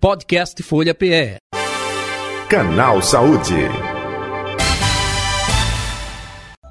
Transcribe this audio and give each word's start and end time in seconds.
Podcast 0.00 0.62
Folha 0.62 0.94
PE. 0.94 1.36
Canal 2.48 3.02
Saúde. 3.02 3.52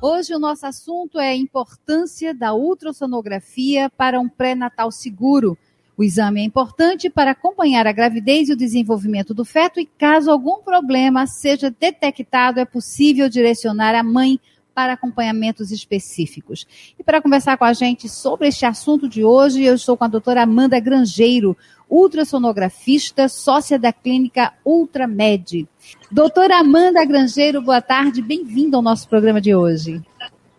Hoje 0.02 0.34
o 0.34 0.40
nosso 0.40 0.66
assunto 0.66 1.20
é 1.20 1.30
a 1.30 1.36
importância 1.36 2.34
da 2.34 2.56
ultrassonografia 2.56 3.88
para 3.96 4.20
um 4.20 4.28
pré-natal 4.28 4.92
seguro. 4.92 5.56
O 5.96 6.04
exame 6.04 6.42
é 6.42 6.44
importante 6.44 7.08
para 7.08 7.30
acompanhar 7.30 7.86
a 7.86 7.92
gravidez 7.92 8.50
e 8.50 8.54
o 8.54 8.58
desenvolvimento 8.58 9.32
do 9.32 9.46
feto 9.46 9.80
e, 9.80 9.86
caso 9.86 10.32
algum 10.32 10.64
problema 10.64 11.28
seja 11.28 11.70
detectado, 11.70 12.60
é 12.60 12.66
possível 12.66 13.30
direcionar 13.30 13.94
a 13.94 14.02
mãe 14.02 14.40
para 14.74 14.94
acompanhamentos 14.94 15.72
específicos. 15.72 16.66
E 16.98 17.04
para 17.04 17.22
conversar 17.22 17.58
com 17.58 17.66
a 17.66 17.74
gente 17.74 18.08
sobre 18.08 18.48
este 18.48 18.66
assunto 18.66 19.10
de 19.10 19.26
hoje, 19.26 19.62
eu 19.62 19.76
estou 19.76 19.98
com 19.98 20.06
a 20.06 20.08
doutora 20.08 20.44
Amanda 20.44 20.80
Grangeiro, 20.80 21.58
ultrassonografista, 21.90 23.28
sócia 23.28 23.80
da 23.80 23.92
clínica 23.92 24.54
Ultramed. 24.64 25.68
Doutora 26.12 26.60
Amanda 26.60 27.04
Grangeiro, 27.06 27.62
boa 27.62 27.82
tarde, 27.82 28.22
bem-vinda 28.22 28.78
ao 28.78 28.84
nosso 28.84 29.08
programa 29.10 29.42
de 29.42 29.56
hoje. 29.56 30.02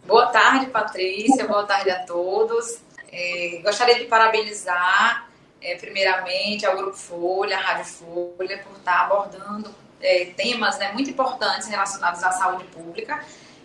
Boa 0.07 0.27
tarde, 0.27 0.67
Patrícia, 0.67 1.47
boa 1.47 1.65
tarde 1.65 1.91
a 1.91 2.01
todos. 2.05 2.79
É, 3.13 3.61
gostaria 3.63 3.99
de 3.99 4.07
parabenizar, 4.07 5.29
é, 5.63 5.77
primeiramente, 5.77 6.67
ao 6.67 6.77
Grupo 6.77 6.97
Folha, 6.97 7.57
à 7.57 7.61
Rádio 7.61 7.85
Folha, 7.85 8.59
por 8.59 8.77
estar 8.77 9.05
abordando 9.05 9.71
é, 10.01 10.27
temas 10.37 10.79
né, 10.79 10.93
muito 10.93 11.11
importantes 11.11 11.69
relacionados 11.69 12.23
à 12.25 12.33
saúde 12.33 12.65
pública 12.65 13.21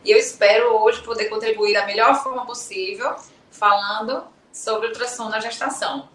e 0.06 0.12
eu 0.12 0.20
espero 0.20 0.76
hoje 0.84 1.02
poder 1.02 1.26
contribuir 1.26 1.74
da 1.74 1.84
melhor 1.84 2.22
forma 2.22 2.46
possível, 2.46 3.16
falando 3.50 4.24
sobre 4.54 4.88
ultrassom 4.88 5.30
na 5.30 5.40
gestação. 5.40 6.08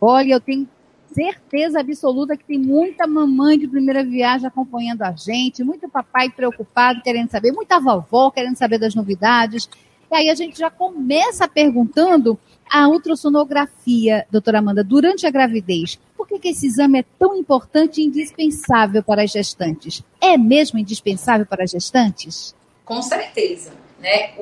Olha, 0.00 0.34
eu 0.34 0.40
tenho 0.40 0.68
certeza 1.12 1.80
absoluta 1.80 2.36
que 2.36 2.44
tem 2.44 2.58
muita 2.58 3.06
mamãe 3.06 3.58
de 3.58 3.68
primeira 3.68 4.04
viagem 4.04 4.46
acompanhando 4.46 5.02
a 5.02 5.12
gente, 5.12 5.64
muito 5.64 5.88
papai 5.88 6.30
preocupado, 6.30 7.02
querendo 7.02 7.30
saber, 7.30 7.52
muita 7.52 7.80
vovó 7.80 8.30
querendo 8.30 8.56
saber 8.56 8.78
das 8.78 8.94
novidades. 8.94 9.68
E 10.10 10.14
aí 10.14 10.30
a 10.30 10.34
gente 10.34 10.58
já 10.58 10.70
começa 10.70 11.48
perguntando 11.48 12.38
a 12.70 12.88
ultrassonografia, 12.88 14.26
doutora 14.30 14.58
Amanda, 14.58 14.82
durante 14.82 15.26
a 15.26 15.30
gravidez. 15.30 15.98
Por 16.16 16.26
que, 16.26 16.38
que 16.38 16.48
esse 16.48 16.66
exame 16.66 17.00
é 17.00 17.04
tão 17.18 17.36
importante 17.36 18.00
e 18.00 18.04
indispensável 18.04 19.02
para 19.02 19.22
as 19.22 19.30
gestantes? 19.30 20.02
É 20.20 20.38
mesmo 20.38 20.78
indispensável 20.78 21.44
para 21.44 21.64
as 21.64 21.70
gestantes? 21.70 22.54
Com 22.84 23.02
certeza, 23.02 23.72
né? 23.98 24.32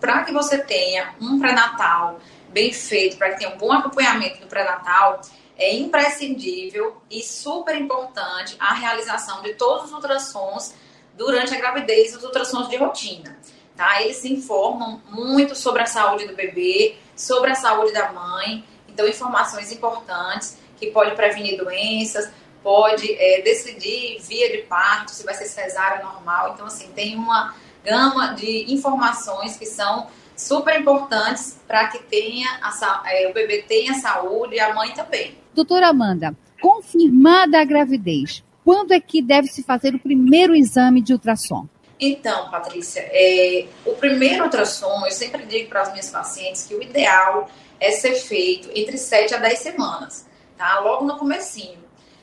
Para 0.00 0.24
que 0.24 0.32
você 0.32 0.58
tenha 0.58 1.14
um 1.20 1.38
pré-natal 1.38 2.18
bem 2.52 2.72
feito, 2.72 3.16
para 3.16 3.30
que 3.30 3.38
tenha 3.38 3.54
um 3.54 3.58
bom 3.58 3.72
acompanhamento 3.72 4.40
do 4.40 4.46
pré-natal, 4.46 5.20
é 5.58 5.74
imprescindível 5.74 6.96
e 7.10 7.20
super 7.20 7.76
importante 7.76 8.56
a 8.60 8.72
realização 8.74 9.42
de 9.42 9.54
todos 9.54 9.86
os 9.86 9.92
ultrassons 9.92 10.72
durante 11.16 11.52
a 11.52 11.58
gravidez, 11.58 12.14
os 12.16 12.22
ultrassons 12.22 12.68
de 12.68 12.76
rotina. 12.76 13.36
Tá? 13.76 14.00
Eles 14.02 14.24
informam 14.24 15.02
muito 15.10 15.56
sobre 15.56 15.82
a 15.82 15.86
saúde 15.86 16.26
do 16.26 16.34
bebê, 16.34 16.96
sobre 17.16 17.50
a 17.50 17.54
saúde 17.56 17.92
da 17.92 18.12
mãe, 18.12 18.64
então 18.88 19.06
informações 19.06 19.72
importantes 19.72 20.56
que 20.76 20.92
pode 20.92 21.14
prevenir 21.16 21.58
doenças, 21.58 22.30
pode 22.62 23.12
é, 23.14 23.42
decidir 23.42 24.20
via 24.20 24.50
de 24.50 24.58
parto, 24.58 25.10
se 25.10 25.24
vai 25.24 25.34
ser 25.34 25.46
cesárea 25.46 26.04
normal. 26.04 26.52
Então, 26.54 26.66
assim, 26.66 26.88
tem 26.92 27.16
uma 27.16 27.54
gama 27.84 28.34
de 28.34 28.72
informações 28.72 29.56
que 29.56 29.66
são 29.66 30.08
super 30.38 30.80
importantes 30.80 31.58
para 31.66 31.88
que 31.88 31.98
tenha 31.98 32.48
a, 32.62 33.02
é, 33.06 33.28
o 33.28 33.34
bebê 33.34 33.62
tenha 33.62 33.94
saúde 33.94 34.54
e 34.54 34.60
a 34.60 34.72
mãe 34.72 34.92
também. 34.92 35.36
Doutora 35.52 35.88
Amanda, 35.88 36.34
confirmada 36.62 37.60
a 37.60 37.64
gravidez, 37.64 38.44
quando 38.64 38.92
é 38.92 39.00
que 39.00 39.20
deve 39.20 39.48
se 39.48 39.64
fazer 39.64 39.94
o 39.94 39.98
primeiro 39.98 40.54
exame 40.54 41.02
de 41.02 41.12
ultrassom? 41.12 41.66
Então, 41.98 42.48
Patrícia, 42.50 43.00
é, 43.12 43.66
o 43.84 43.94
primeiro 43.94 44.44
ultrassom, 44.44 45.04
eu 45.04 45.10
sempre 45.10 45.44
digo 45.44 45.68
para 45.68 45.82
as 45.82 45.90
minhas 45.90 46.08
pacientes 46.08 46.64
que 46.64 46.74
o 46.74 46.80
ideal 46.80 47.50
é 47.80 47.90
ser 47.90 48.14
feito 48.14 48.70
entre 48.72 48.96
7 48.96 49.34
a 49.34 49.38
10 49.38 49.58
semanas, 49.58 50.26
tá? 50.56 50.78
Logo 50.78 51.04
no 51.04 51.16
comecinho. 51.16 51.78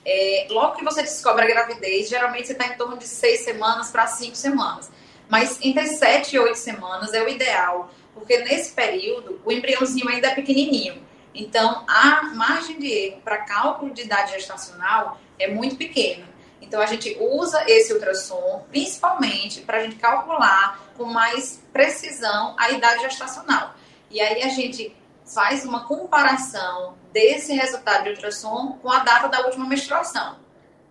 É, 0.05 0.47
logo 0.49 0.77
que 0.77 0.85
você 0.85 1.01
descobre 1.01 1.43
a 1.43 1.47
gravidez, 1.47 2.07
geralmente 2.07 2.47
você 2.47 2.53
está 2.53 2.67
em 2.67 2.77
torno 2.77 2.97
de 2.97 3.07
6 3.07 3.43
semanas 3.43 3.89
para 3.89 4.07
5 4.07 4.35
semanas. 4.35 4.89
Mas 5.27 5.59
entre 5.61 5.87
7 5.87 6.35
e 6.35 6.39
8 6.39 6.55
semanas 6.55 7.13
é 7.13 7.21
o 7.23 7.27
ideal, 7.27 7.89
porque 8.15 8.39
nesse 8.39 8.71
período 8.71 9.39
o 9.45 9.51
embriãozinho 9.51 10.09
ainda 10.09 10.29
é 10.29 10.35
pequenininho. 10.35 11.05
Então, 11.33 11.83
a 11.87 12.23
margem 12.33 12.79
de 12.79 12.87
erro 12.87 13.21
para 13.21 13.39
cálculo 13.39 13.93
de 13.93 14.03
idade 14.03 14.31
gestacional 14.31 15.19
é 15.37 15.47
muito 15.47 15.75
pequena. 15.75 16.25
Então, 16.61 16.81
a 16.81 16.85
gente 16.85 17.15
usa 17.19 17.63
esse 17.67 17.93
ultrassom 17.93 18.65
principalmente 18.69 19.61
para 19.61 19.77
a 19.77 19.83
gente 19.83 19.97
calcular 19.97 20.79
com 20.97 21.03
mais 21.05 21.61
precisão 21.73 22.55
a 22.57 22.71
idade 22.71 23.01
gestacional. 23.01 23.75
E 24.09 24.21
aí 24.21 24.41
a 24.43 24.49
gente 24.49 24.95
faz 25.25 25.65
uma 25.65 25.85
comparação 25.85 26.95
desse 27.11 27.53
resultado 27.53 28.05
de 28.05 28.11
ultrassom 28.11 28.79
com 28.81 28.89
a 28.89 28.99
data 28.99 29.27
da 29.27 29.41
última 29.41 29.67
menstruação. 29.67 30.37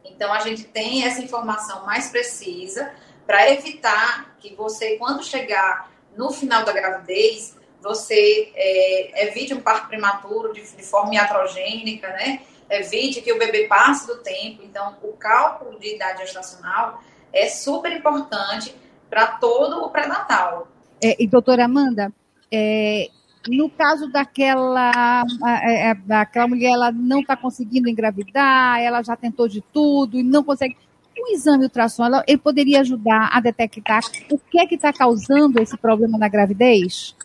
Então, 0.05 0.31
a 0.33 0.41
gente 0.41 0.65
tem 0.65 1.05
essa 1.05 1.23
informação 1.23 1.87
mais 1.87 2.11
precisa 2.11 2.93
para 3.27 3.51
evitar 3.51 4.37
que 4.39 4.55
você, 4.55 4.97
quando 4.99 5.25
chegar 5.25 5.91
no 6.17 6.31
final 6.31 6.65
da 6.65 6.73
gravidez, 6.73 7.57
você 7.81 8.51
é, 8.55 9.29
evite 9.29 9.53
um 9.53 9.61
parto 9.61 9.89
prematuro 9.89 10.53
de, 10.53 10.63
de 10.63 10.83
forma 10.83 11.15
iatrogênica, 11.15 12.09
né? 12.09 12.41
Evite 12.71 13.21
que 13.21 13.33
o 13.33 13.39
bebê 13.39 13.67
passe 13.67 14.07
do 14.07 14.17
tempo. 14.17 14.63
Então, 14.65 14.97
o 15.03 15.13
cálculo 15.13 15.79
de 15.79 15.95
idade 15.95 16.21
gestacional 16.21 17.03
é 17.33 17.49
super 17.49 17.93
importante 17.93 18.75
para 19.11 19.27
todo 19.27 19.85
o 19.85 19.91
pré-natal. 19.91 20.69
É, 21.03 21.23
e 21.23 21.27
doutora 21.27 21.67
Amanda, 21.67 22.11
é, 22.51 23.09
no 23.49 23.69
caso 23.69 24.11
daquela, 24.11 25.25
é, 25.63 25.95
daquela 25.95 26.49
mulher, 26.49 26.73
ela 26.73 26.91
não 26.91 27.21
está 27.21 27.37
conseguindo 27.37 27.89
engravidar, 27.89 28.81
ela 28.81 29.03
já 29.03 29.15
tentou 29.15 29.47
de 29.47 29.61
tudo 29.61 30.19
e 30.19 30.23
não 30.23 30.43
consegue 30.43 30.77
o 31.25 31.33
exame 31.33 31.65
ultrassom 31.65 32.05
ele 32.27 32.39
poderia 32.39 32.81
ajudar 32.81 33.31
a 33.33 33.41
detectar 33.41 34.03
o 34.31 34.39
que 34.39 34.59
é 34.59 34.67
que 34.67 34.75
está 34.75 34.93
causando 34.93 35.61
esse 35.61 35.77
problema 35.77 36.19
na 36.19 36.29
gravidez? 36.29 37.17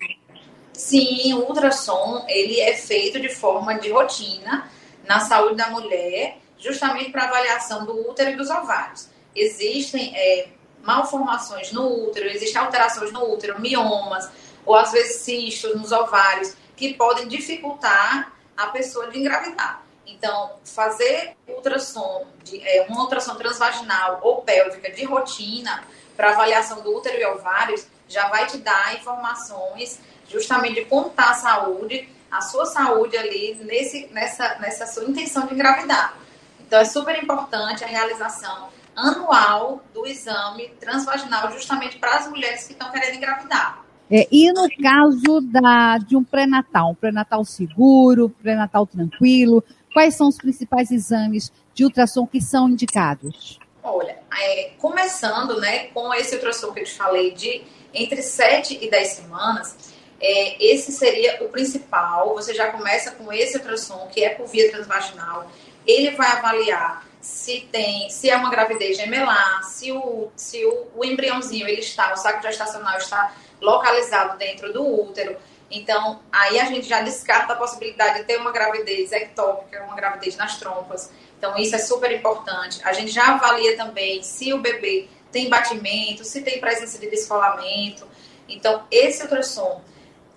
Sim, 0.74 1.34
o 1.34 1.50
ultrassom 1.50 2.26
ele 2.28 2.60
é 2.60 2.74
feito 2.74 3.20
de 3.20 3.30
forma 3.30 3.78
de 3.78 3.92
rotina 3.92 4.70
na 5.06 5.20
saúde 5.20 5.56
da 5.56 5.70
mulher, 5.70 6.38
justamente 6.58 7.12
para 7.12 7.26
avaliação 7.26 7.86
do 7.86 8.10
útero 8.10 8.32
e 8.32 8.36
dos 8.36 8.50
ovários. 8.50 9.10
Existem 9.36 10.14
é, 10.16 10.48
malformações 10.84 11.72
no 11.72 12.06
útero, 12.06 12.28
existem 12.28 12.62
alterações 12.62 13.12
no 13.12 13.24
útero, 13.32 13.60
miomas, 13.60 14.30
ou 14.66 14.76
às 14.76 14.92
vezes 14.92 15.18
cistos 15.18 15.76
nos 15.76 15.92
ovários, 15.92 16.56
que 16.76 16.94
podem 16.94 17.28
dificultar 17.28 18.32
a 18.56 18.68
pessoa 18.68 19.10
de 19.10 19.20
engravidar. 19.20 19.84
Então, 20.12 20.52
fazer 20.66 21.36
ultrassom, 21.48 22.26
de, 22.44 22.60
é, 22.68 22.86
uma 22.90 23.02
ultrassom 23.02 23.36
transvaginal 23.36 24.20
ou 24.24 24.42
pélvica 24.42 24.92
de 24.92 25.06
rotina 25.06 25.84
para 26.18 26.32
avaliação 26.32 26.82
do 26.82 26.96
útero 26.96 27.18
e 27.18 27.26
ovários 27.26 27.88
já 28.08 28.28
vai 28.28 28.48
te 28.48 28.58
dar 28.58 28.96
informações 28.96 30.00
justamente 30.28 30.76
de 30.76 30.86
como 30.86 31.08
está 31.08 31.30
a 31.30 31.34
saúde, 31.34 32.10
a 32.32 32.42
sua 32.42 32.66
saúde 32.66 33.18
ali 33.18 33.56
nesse, 33.64 34.08
nessa, 34.12 34.58
nessa 34.60 34.86
sua 34.88 35.04
intenção 35.06 35.48
de 35.48 35.54
engravidar. 35.54 36.18
Então, 36.60 36.80
é 36.80 36.86
super 36.86 37.22
importante 37.22 37.84
a 37.84 37.88
realização 37.88 38.70
anual 38.96 39.82
do 39.94 40.06
exame 40.06 40.70
transvaginal 40.80 41.52
justamente 41.52 41.98
para 41.98 42.18
as 42.18 42.28
mulheres 42.28 42.66
que 42.66 42.74
estão 42.74 42.92
querendo 42.92 43.16
engravidar. 43.16 43.84
É, 44.12 44.28
e 44.32 44.52
no 44.52 44.68
caso 44.82 45.40
da, 45.42 46.00
de 46.00 46.18
um 46.18 46.24
pré-natal, 46.24 46.92
um 46.92 46.96
pré-natal 46.96 47.46
seguro, 47.46 48.30
pré-natal 48.42 48.88
tranquilo, 48.88 49.64
quais 49.94 50.16
são 50.16 50.28
os 50.28 50.38
principais 50.38 50.92
exames 50.92 51.52
de 51.74 51.84
ultrassom 51.84 52.26
que 52.26 52.42
são 52.42 52.70
indicados? 52.70 53.60
Olha, 53.84 54.18
é, 54.38 54.72
começando 54.78 55.60
né, 55.60 55.88
com 55.88 56.14
esse 56.14 56.36
ultrassom 56.36 56.72
que 56.72 56.82
eu 56.82 56.86
te 56.86 56.94
falei 56.94 57.32
de 57.32 57.64
entre 57.94 58.22
7 58.22 58.80
e 58.82 58.90
10 58.90 59.10
semanas, 59.10 59.76
é, 60.22 60.64
esse 60.64 60.92
seria 60.92 61.44
o 61.44 61.50
principal. 61.50 62.34
Você 62.36 62.54
já 62.54 62.72
começa 62.72 63.12
com 63.12 63.32
esse 63.32 63.58
ultrassom, 63.58 64.08
que 64.12 64.24
é 64.24 64.30
por 64.30 64.48
via 64.48 64.70
transvaginal. 64.70 65.50
Ele 65.88 66.12
vai 66.12 66.30
avaliar 66.32 67.08
se 67.22 67.68
tem, 67.72 68.10
se 68.10 68.30
é 68.30 68.36
uma 68.36 68.50
gravidez 68.50 68.98
gemelar, 68.98 69.64
se 69.64 69.92
o, 69.92 70.30
se 70.36 70.64
o, 70.66 70.88
o 70.96 71.04
embriãozinho 71.04 71.68
ele 71.68 71.82
está, 71.82 72.14
o 72.14 72.18
saco 72.18 72.42
gestacional 72.42 72.98
está 72.98 73.34
localizado 73.62 74.38
dentro 74.38 74.72
do 74.72 74.86
útero, 74.86 75.36
então, 75.72 76.20
aí 76.32 76.60
a 76.60 76.66
gente 76.66 76.88
já 76.88 77.02
descarta 77.02 77.54
a 77.54 77.56
possibilidade 77.56 78.20
de 78.20 78.24
ter 78.26 78.38
uma 78.38 78.52
gravidez 78.52 79.12
ectópica, 79.12 79.84
uma 79.84 79.96
gravidez 79.96 80.36
nas 80.36 80.58
trompas. 80.58 81.12
Então, 81.38 81.56
isso 81.58 81.76
é 81.76 81.80
super 81.80 82.12
importante. 82.12 82.82
A 82.84 82.92
gente 82.92 83.12
já 83.12 83.36
avalia 83.36 83.78
também 83.78 84.24
se 84.24 84.52
o 84.52 84.58
bebê 84.60 85.08
tem 85.32 85.48
batimento, 85.48 86.24
se 86.24 86.42
tem 86.42 86.60
presença 86.60 86.98
de 86.98 87.10
descolamento. 87.10 88.08
Então, 88.48 88.84
esse 88.90 89.22
ultrassom, 89.22 89.82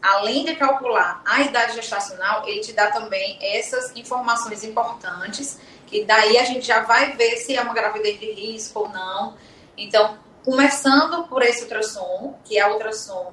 além 0.02 0.44
de 0.44 0.54
calcular 0.54 1.22
a 1.24 1.40
idade 1.40 1.76
gestacional, 1.76 2.46
ele 2.46 2.60
te 2.60 2.74
dá 2.74 2.90
também 2.90 3.38
essas 3.40 3.96
informações 3.96 4.62
importantes 4.62 5.58
e 5.90 6.04
daí 6.04 6.38
a 6.38 6.44
gente 6.44 6.66
já 6.66 6.80
vai 6.80 7.12
ver 7.16 7.36
se 7.36 7.56
é 7.56 7.62
uma 7.62 7.72
gravidez 7.72 8.20
de 8.20 8.30
risco 8.32 8.80
ou 8.80 8.88
não. 8.90 9.34
Então, 9.76 10.18
começando 10.44 11.26
por 11.26 11.42
esse 11.42 11.62
ultrassom, 11.62 12.38
que 12.44 12.58
é 12.58 12.62
a 12.62 12.72
ultrassom 12.72 13.32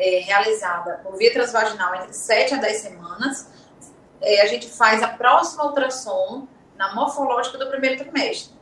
é, 0.00 0.20
realizada 0.20 0.98
por 1.02 1.16
via 1.18 1.30
transvaginal 1.30 1.94
entre 1.96 2.14
7 2.14 2.54
a 2.54 2.56
10 2.56 2.76
semanas, 2.80 3.46
é, 4.22 4.40
a 4.40 4.46
gente 4.46 4.66
faz 4.66 5.02
a 5.02 5.08
próxima 5.08 5.66
ultrassom 5.66 6.48
na 6.74 6.94
morfológica 6.94 7.58
do 7.58 7.68
primeiro 7.68 8.02
trimestre. 8.02 8.58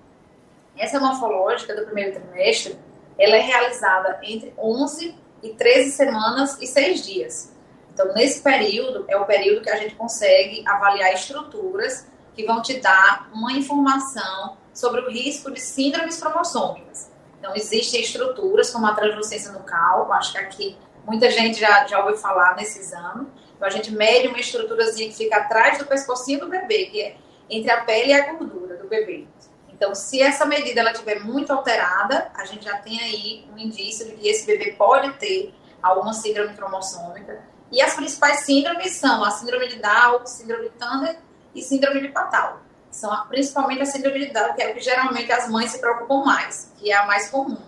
Essa 0.76 0.98
morfológica 0.98 1.74
do 1.76 1.84
primeiro 1.84 2.20
trimestre, 2.20 2.76
ela 3.16 3.36
é 3.36 3.40
realizada 3.40 4.18
entre 4.22 4.52
11 4.58 5.16
e 5.42 5.50
13 5.50 5.92
semanas 5.92 6.60
e 6.60 6.66
6 6.66 7.06
dias. 7.06 7.54
Então, 7.92 8.12
nesse 8.14 8.42
período, 8.42 9.04
é 9.08 9.16
o 9.16 9.24
período 9.24 9.62
que 9.62 9.70
a 9.70 9.76
gente 9.76 9.94
consegue 9.94 10.64
avaliar 10.66 11.12
estruturas 11.12 12.06
que 12.34 12.44
vão 12.44 12.62
te 12.62 12.80
dar 12.80 13.28
uma 13.32 13.52
informação 13.52 14.56
sobre 14.72 15.00
o 15.00 15.10
risco 15.10 15.50
de 15.50 15.60
síndromes 15.60 16.20
cromossômicas. 16.20 17.10
Então, 17.38 17.54
existem 17.54 18.00
estruturas 18.00 18.70
como 18.70 18.86
a 18.86 18.94
translucência 18.94 19.52
nucal, 19.52 20.12
acho 20.12 20.32
que 20.32 20.38
aqui 20.38 20.78
muita 21.08 21.30
gente 21.30 21.58
já, 21.58 21.86
já 21.86 21.98
ouviu 22.00 22.16
falar 22.16 22.54
nesse 22.54 22.78
exame. 22.78 23.26
Então, 23.56 23.66
a 23.66 23.70
gente 23.70 23.90
mede 23.90 24.28
uma 24.28 24.38
estruturazinha 24.38 25.08
que 25.08 25.16
fica 25.16 25.36
atrás 25.36 25.78
do 25.78 25.86
pescocinho 25.86 26.40
do 26.40 26.48
bebê, 26.48 26.86
que 26.86 27.00
é 27.00 27.16
entre 27.50 27.70
a 27.70 27.80
pele 27.80 28.10
e 28.10 28.14
a 28.14 28.32
gordura 28.32 28.76
do 28.76 28.86
bebê. 28.86 29.26
Então, 29.68 29.94
se 29.94 30.20
essa 30.20 30.44
medida 30.44 30.80
ela 30.80 30.92
estiver 30.92 31.20
muito 31.20 31.52
alterada, 31.52 32.30
a 32.34 32.44
gente 32.44 32.64
já 32.64 32.76
tem 32.78 33.00
aí 33.00 33.48
um 33.52 33.58
indício 33.58 34.06
de 34.06 34.12
que 34.12 34.28
esse 34.28 34.44
bebê 34.46 34.72
pode 34.72 35.12
ter 35.14 35.54
alguma 35.82 36.12
síndrome 36.12 36.54
cromossômica. 36.54 37.42
E 37.70 37.80
as 37.80 37.94
principais 37.94 38.40
síndromes 38.40 38.92
são 38.92 39.24
a 39.24 39.30
síndrome 39.30 39.68
de 39.68 39.76
Down, 39.76 40.26
síndrome 40.26 40.64
de 40.64 40.70
Turner 40.70 41.18
e 41.54 41.62
síndrome 41.62 42.00
de 42.00 42.08
Patal. 42.08 42.60
São 42.90 43.26
principalmente 43.28 43.82
a 43.82 43.86
síndrome 43.86 44.26
de 44.26 44.32
Down, 44.32 44.54
que 44.54 44.62
é 44.62 44.70
o 44.70 44.74
que 44.74 44.80
geralmente 44.80 45.30
as 45.30 45.48
mães 45.48 45.70
se 45.70 45.78
preocupam 45.78 46.24
mais, 46.24 46.72
que 46.76 46.90
é 46.90 46.96
a 46.96 47.06
mais 47.06 47.28
comum. 47.28 47.58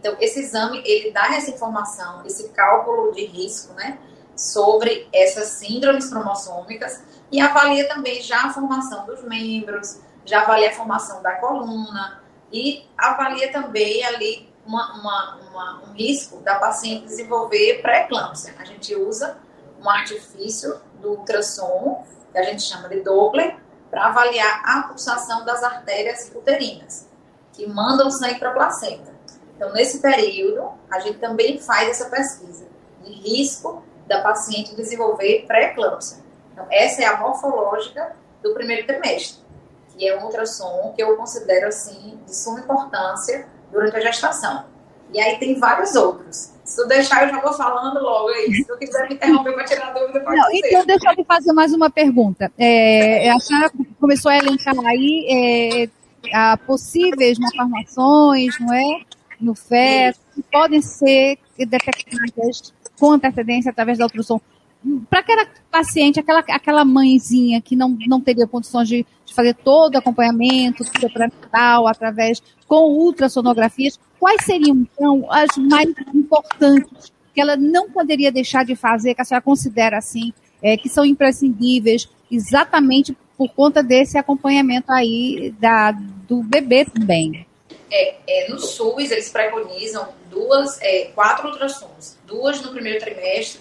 Então, 0.00 0.16
esse 0.18 0.40
exame, 0.40 0.82
ele 0.84 1.12
dá 1.12 1.34
essa 1.36 1.50
informação, 1.50 2.24
esse 2.24 2.48
cálculo 2.48 3.12
de 3.12 3.26
risco, 3.26 3.74
né, 3.74 3.98
sobre 4.34 5.06
essas 5.12 5.48
síndromes 5.48 6.08
cromossômicas 6.08 7.02
e 7.30 7.38
avalia 7.38 7.86
também 7.86 8.22
já 8.22 8.46
a 8.46 8.52
formação 8.52 9.04
dos 9.04 9.22
membros, 9.22 10.00
já 10.24 10.40
avalia 10.40 10.70
a 10.70 10.72
formação 10.72 11.22
da 11.22 11.32
coluna 11.32 12.22
e 12.50 12.86
avalia 12.96 13.52
também 13.52 14.02
ali 14.06 14.50
uma, 14.64 14.94
uma, 14.94 15.36
uma, 15.50 15.82
um 15.82 15.92
risco 15.92 16.38
da 16.38 16.54
paciente 16.54 17.04
desenvolver 17.04 17.82
pré-eclâmpsia. 17.82 18.54
A 18.58 18.64
gente 18.64 18.94
usa 18.96 19.36
um 19.78 19.88
artifício 19.88 20.80
do 21.00 21.10
ultrassom 21.10 22.06
que 22.32 22.38
a 22.38 22.44
gente 22.44 22.62
chama 22.62 22.88
de 22.88 23.00
Doppler, 23.00 23.56
para 23.90 24.06
avaliar 24.06 24.62
a 24.64 24.82
pulsação 24.84 25.44
das 25.44 25.62
artérias 25.64 26.30
uterinas, 26.34 27.08
que 27.52 27.66
mandam 27.66 28.10
sangue 28.10 28.38
para 28.38 28.50
a 28.50 28.54
placenta. 28.54 29.09
Então, 29.60 29.74
nesse 29.74 30.00
período, 30.00 30.70
a 30.90 31.00
gente 31.00 31.18
também 31.18 31.58
faz 31.58 31.90
essa 31.90 32.08
pesquisa 32.08 32.66
de 33.04 33.12
risco 33.12 33.82
da 34.06 34.22
paciente 34.22 34.74
desenvolver 34.74 35.44
pré-eclâmpsia. 35.46 36.16
Então, 36.50 36.66
essa 36.70 37.02
é 37.02 37.04
a 37.04 37.20
morfológica 37.20 38.16
do 38.42 38.54
primeiro 38.54 38.86
trimestre, 38.86 39.44
que 39.90 40.08
é 40.08 40.18
um 40.18 40.24
ultrassom 40.24 40.94
que 40.96 41.02
eu 41.02 41.14
considero, 41.14 41.68
assim, 41.68 42.18
de 42.24 42.34
suma 42.34 42.60
importância 42.60 43.46
durante 43.70 43.96
a 43.96 44.00
gestação. 44.00 44.64
E 45.12 45.20
aí 45.20 45.38
tem 45.38 45.60
vários 45.60 45.94
outros. 45.94 46.52
Se 46.64 46.76
tu 46.76 46.88
deixar, 46.88 47.24
eu 47.24 47.28
já 47.28 47.40
vou 47.42 47.52
falando 47.52 48.00
logo 48.00 48.30
aí. 48.30 48.54
Se 48.54 48.64
tu 48.64 48.78
quiser 48.78 49.08
me 49.10 49.16
interromper 49.16 49.52
para 49.52 49.64
tirar 49.64 49.92
dúvida, 49.92 50.20
pode 50.20 50.36
Não. 50.38 50.46
Então, 50.54 50.86
deixa 50.86 51.10
eu 51.10 51.16
te 51.16 51.24
fazer 51.24 51.52
mais 51.52 51.74
uma 51.74 51.90
pergunta. 51.90 52.50
É, 52.56 53.28
a 53.30 53.38
senhora 53.38 53.70
começou 54.00 54.30
a 54.30 54.38
elencar 54.38 54.74
aí 54.86 55.90
é, 56.24 56.32
a 56.32 56.56
possíveis 56.56 57.38
malformações, 57.38 58.58
não 58.58 58.72
é? 58.72 59.19
No 59.40 59.54
feto, 59.54 60.18
que 60.34 60.42
podem 60.42 60.82
ser 60.82 61.38
detectadas 61.56 62.72
com 62.98 63.12
antecedência 63.12 63.70
através 63.70 63.98
da 63.98 64.04
ultrassom 64.04 64.40
para 65.08 65.20
aquela 65.20 65.46
paciente, 65.70 66.18
aquela, 66.18 66.40
aquela 66.40 66.84
mãezinha 66.84 67.60
que 67.60 67.76
não, 67.76 67.96
não 68.06 68.20
teria 68.20 68.46
condições 68.46 68.88
de, 68.88 69.04
de 69.26 69.34
fazer 69.34 69.54
todo 69.54 69.94
o 69.94 69.98
acompanhamento 69.98 70.84
pré-natal 71.12 71.86
através 71.86 72.42
com 72.66 72.90
ultrassonografias, 72.94 73.98
quais 74.18 74.44
seriam 74.44 74.76
então 74.76 75.26
as 75.30 75.56
mais 75.56 75.88
importantes 76.14 77.12
que 77.34 77.40
ela 77.40 77.56
não 77.56 77.90
poderia 77.90 78.32
deixar 78.32 78.64
de 78.64 78.74
fazer, 78.74 79.14
que 79.14 79.22
a 79.22 79.24
senhora 79.24 79.42
considera 79.42 79.98
assim, 79.98 80.32
é, 80.62 80.76
que 80.76 80.88
são 80.88 81.04
imprescindíveis, 81.04 82.08
exatamente 82.30 83.16
por 83.36 83.50
conta 83.50 83.82
desse 83.82 84.18
acompanhamento 84.18 84.90
aí 84.90 85.54
da, 85.60 85.92
do 85.92 86.42
bebê 86.42 86.84
também? 86.84 87.46
É, 87.90 88.16
é, 88.26 88.48
no 88.48 88.58
SUS, 88.58 89.10
eles 89.10 89.28
preconizam 89.30 90.14
duas, 90.26 90.80
é, 90.80 91.06
quatro 91.14 91.48
ultrassons, 91.48 92.16
duas 92.24 92.60
no 92.60 92.70
primeiro 92.70 93.00
trimestre 93.00 93.60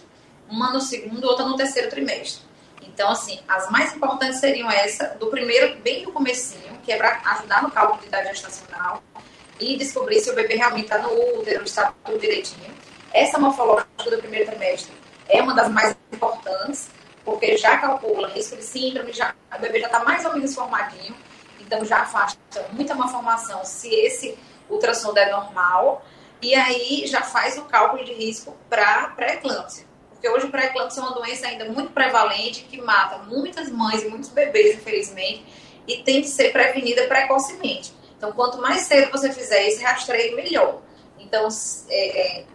uma 0.50 0.74
no 0.74 0.82
segundo, 0.82 1.26
outra 1.26 1.46
no 1.46 1.56
terceiro 1.56 1.90
trimestre. 1.90 2.44
Então, 2.82 3.12
assim, 3.12 3.40
as 3.48 3.70
mais 3.70 3.94
importantes 3.94 4.40
seriam 4.40 4.70
essa, 4.70 5.16
do 5.20 5.28
primeiro, 5.28 5.78
bem 5.82 6.04
no 6.04 6.12
comecinho, 6.12 6.78
que 6.84 6.92
é 6.92 6.98
para 6.98 7.22
ajudar 7.32 7.62
no 7.62 7.72
cálculo 7.72 8.02
de 8.02 8.08
idade 8.08 8.30
gestacional 8.30 9.02
e 9.60 9.78
descobrir 9.78 10.20
se 10.20 10.30
o 10.30 10.36
bebê 10.36 10.56
realmente 10.56 10.86
está 10.86 10.98
no 10.98 11.14
útero, 11.40 11.64
está 11.64 11.94
tudo 12.04 12.20
direitinho. 12.20 12.74
Essa 13.14 13.38
morfológica 13.38 14.10
do 14.10 14.18
primeiro 14.18 14.50
trimestre 14.50 14.94
é 15.28 15.42
uma 15.42 15.54
das 15.54 15.70
mais 15.70 15.96
importantes, 16.12 16.90
porque 17.24 17.58
já 17.58 17.78
calcula 17.78 18.30
risco 18.30 18.56
de 18.56 18.64
síndrome, 18.64 19.14
já, 19.14 19.34
o 19.56 19.60
bebê 19.60 19.80
já 19.80 19.88
está 19.88 20.04
mais 20.04 20.26
ou 20.26 20.34
menos 20.34 20.54
formadinho, 20.56 21.16
então 21.70 21.86
já 21.86 22.00
afasta 22.00 22.66
muita 22.72 22.96
malformação 22.96 23.64
se 23.64 23.94
esse 23.94 24.36
ultrassom 24.68 25.16
é 25.16 25.30
normal, 25.30 26.04
e 26.42 26.56
aí 26.56 27.06
já 27.06 27.22
faz 27.22 27.60
o 27.60 27.66
cálculo 27.66 28.04
de 28.04 28.12
risco 28.12 28.58
para 28.68 29.10
pré-eclâmpsia. 29.10 29.86
Porque 30.10 30.28
hoje 30.28 30.48
pré-eclâmpsia 30.48 31.04
é 31.04 31.06
uma 31.06 31.14
doença 31.14 31.48
ainda 31.48 31.66
muito 31.66 31.92
prevalente 31.92 32.64
que 32.64 32.82
mata 32.82 33.20
muitas 33.20 33.70
mães 33.70 34.02
e 34.02 34.10
muitos 34.10 34.30
bebês, 34.30 34.78
infelizmente, 34.78 35.46
e 35.88 35.98
tem 35.98 36.22
que 36.22 36.28
ser 36.28 36.52
prevenida 36.52 37.06
precocemente. 37.08 37.94
Então, 38.18 38.32
quanto 38.32 38.60
mais 38.60 38.82
cedo 38.82 39.12
você 39.12 39.32
fizer 39.32 39.68
esse 39.68 39.84
rastreio, 39.84 40.36
melhor. 40.36 40.82
Então, 41.20 41.48
é, 41.88 42.40
é, 42.40 42.46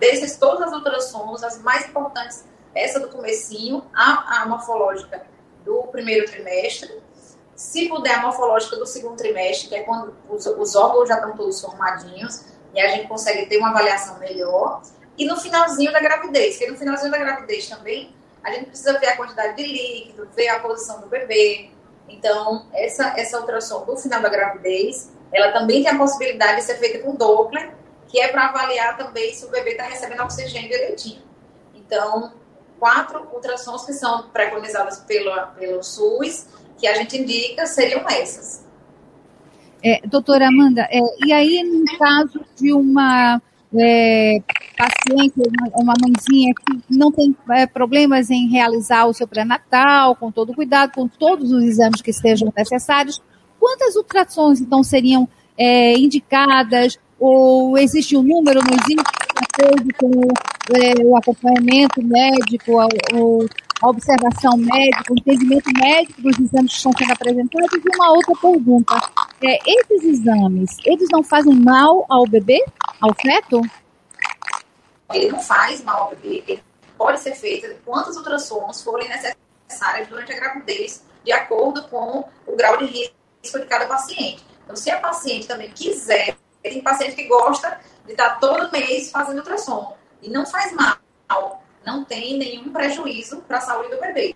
desses 0.00 0.36
todas 0.36 0.66
as 0.68 0.72
ultrassons, 0.72 1.44
as 1.44 1.62
mais 1.62 1.88
importantes, 1.88 2.44
essa 2.74 2.98
do 2.98 3.08
comecinho, 3.08 3.84
a, 3.94 4.42
a 4.42 4.46
morfológica 4.46 5.24
do 5.64 5.84
primeiro 5.84 6.26
trimestre, 6.26 6.90
se 7.58 7.88
puder 7.88 8.14
a 8.14 8.22
morfológica 8.22 8.76
do 8.76 8.86
segundo 8.86 9.16
trimestre, 9.16 9.68
que 9.68 9.74
é 9.74 9.82
quando 9.82 10.14
os, 10.28 10.46
os 10.46 10.76
órgãos 10.76 11.08
já 11.08 11.16
estão 11.16 11.36
todos 11.36 11.60
formadinhos, 11.60 12.44
e 12.72 12.80
a 12.80 12.86
gente 12.90 13.08
consegue 13.08 13.46
ter 13.46 13.58
uma 13.58 13.70
avaliação 13.70 14.16
melhor, 14.20 14.80
e 15.18 15.26
no 15.26 15.36
finalzinho 15.36 15.92
da 15.92 15.98
gravidez, 15.98 16.56
que 16.56 16.68
no 16.68 16.78
finalzinho 16.78 17.10
da 17.10 17.18
gravidez 17.18 17.68
também 17.68 18.14
a 18.44 18.52
gente 18.52 18.66
precisa 18.66 18.96
ver 19.00 19.08
a 19.08 19.16
quantidade 19.16 19.56
de 19.56 19.64
líquido, 19.64 20.28
ver 20.36 20.48
a 20.50 20.60
posição 20.60 21.00
do 21.00 21.08
bebê. 21.08 21.70
Então, 22.08 22.68
essa, 22.72 23.18
essa 23.18 23.40
ultrassom 23.40 23.84
do 23.84 23.96
final 23.96 24.22
da 24.22 24.28
gravidez, 24.28 25.12
ela 25.32 25.50
também 25.50 25.82
tem 25.82 25.92
a 25.92 25.98
possibilidade 25.98 26.58
de 26.58 26.62
ser 26.62 26.76
feita 26.76 27.00
com 27.00 27.16
Doppler, 27.16 27.74
que 28.06 28.20
é 28.20 28.28
para 28.28 28.50
avaliar 28.50 28.96
também 28.96 29.34
se 29.34 29.44
o 29.44 29.48
bebê 29.48 29.72
está 29.72 29.82
recebendo 29.82 30.22
oxigênio 30.22 30.70
direitinho. 30.70 31.22
Então, 31.74 32.32
quatro 32.78 33.28
ultrassons 33.32 33.84
que 33.84 33.94
são 33.94 34.28
preconizadas 34.28 34.98
pelo, 35.00 35.34
pelo 35.58 35.82
SUS, 35.82 36.46
que 36.78 36.86
a 36.86 36.94
gente 36.94 37.18
indica, 37.18 37.66
seriam 37.66 38.04
essas. 38.08 38.66
É, 39.82 40.00
doutora 40.06 40.48
Amanda, 40.48 40.88
é, 40.90 41.00
e 41.24 41.32
aí 41.32 41.62
no 41.62 41.98
caso 41.98 42.40
de 42.56 42.72
uma 42.72 43.40
é, 43.76 44.38
paciente, 44.76 45.34
uma, 45.36 45.70
uma 45.82 45.94
mãezinha 46.00 46.52
que 46.54 46.96
não 46.96 47.12
tem 47.12 47.34
é, 47.50 47.66
problemas 47.66 48.30
em 48.30 48.48
realizar 48.48 49.06
o 49.06 49.14
seu 49.14 49.26
pré-natal, 49.26 50.16
com 50.16 50.32
todo 50.32 50.54
cuidado, 50.54 50.92
com 50.94 51.06
todos 51.06 51.52
os 51.52 51.62
exames 51.62 52.00
que 52.00 52.10
estejam 52.10 52.52
necessários, 52.56 53.20
quantas 53.60 53.94
ultrassons 53.96 54.60
então 54.60 54.82
seriam 54.82 55.28
é, 55.56 55.94
indicadas? 55.98 56.98
Ou 57.20 57.76
existe 57.76 58.16
um 58.16 58.22
número, 58.22 58.60
não 58.60 58.70
existe, 58.70 58.94
de 58.94 59.64
acordo 59.64 59.88
com 59.98 60.76
é, 60.76 61.04
o 61.04 61.16
acompanhamento 61.16 62.00
médico, 62.00 62.80
o, 63.14 63.44
a 63.80 63.88
observação 63.88 64.56
médica, 64.56 65.12
o 65.12 65.18
entendimento 65.18 65.70
médico 65.78 66.20
dos 66.20 66.38
exames 66.38 66.70
que 66.70 66.76
estão 66.76 66.92
sendo 66.92 67.12
apresentados? 67.12 67.68
E 67.72 67.96
uma 67.96 68.10
outra 68.12 68.34
pergunta, 68.40 68.94
é, 69.42 69.58
esses 69.66 70.04
exames, 70.04 70.76
eles 70.84 71.08
não 71.10 71.22
fazem 71.22 71.54
mal 71.54 72.04
ao 72.08 72.26
bebê, 72.26 72.64
ao 73.00 73.14
feto? 73.14 73.62
Ele 75.12 75.30
não 75.30 75.40
faz 75.40 75.82
mal 75.84 76.02
ao 76.02 76.10
bebê, 76.10 76.42
ele 76.46 76.62
pode 76.96 77.20
ser 77.20 77.34
feito 77.34 77.74
quantas 77.84 78.16
ultrassons 78.16 78.82
forem 78.82 79.08
necessárias 79.08 80.08
durante 80.08 80.32
a 80.32 80.36
gravidez, 80.36 81.04
de 81.24 81.32
acordo 81.32 81.82
com 81.88 82.24
o 82.46 82.56
grau 82.56 82.76
de 82.78 82.86
risco 82.86 83.60
de 83.60 83.66
cada 83.66 83.86
paciente. 83.86 84.44
Então, 84.64 84.76
se 84.76 84.90
a 84.90 84.98
paciente 84.98 85.46
também 85.46 85.70
quiser, 85.70 86.36
tem 86.62 86.82
paciente 86.82 87.14
que 87.14 87.24
gosta 87.24 87.80
de 88.04 88.12
estar 88.12 88.38
todo 88.40 88.70
mês 88.72 89.10
fazendo 89.10 89.38
ultrassom 89.38 89.96
e 90.20 90.28
não 90.28 90.44
faz 90.44 90.72
mal, 90.72 91.62
não 91.84 92.04
tem 92.04 92.38
nenhum 92.38 92.72
prejuízo 92.72 93.42
para 93.42 93.58
a 93.58 93.60
saúde 93.60 93.90
do 93.90 94.00
bebê. 94.00 94.34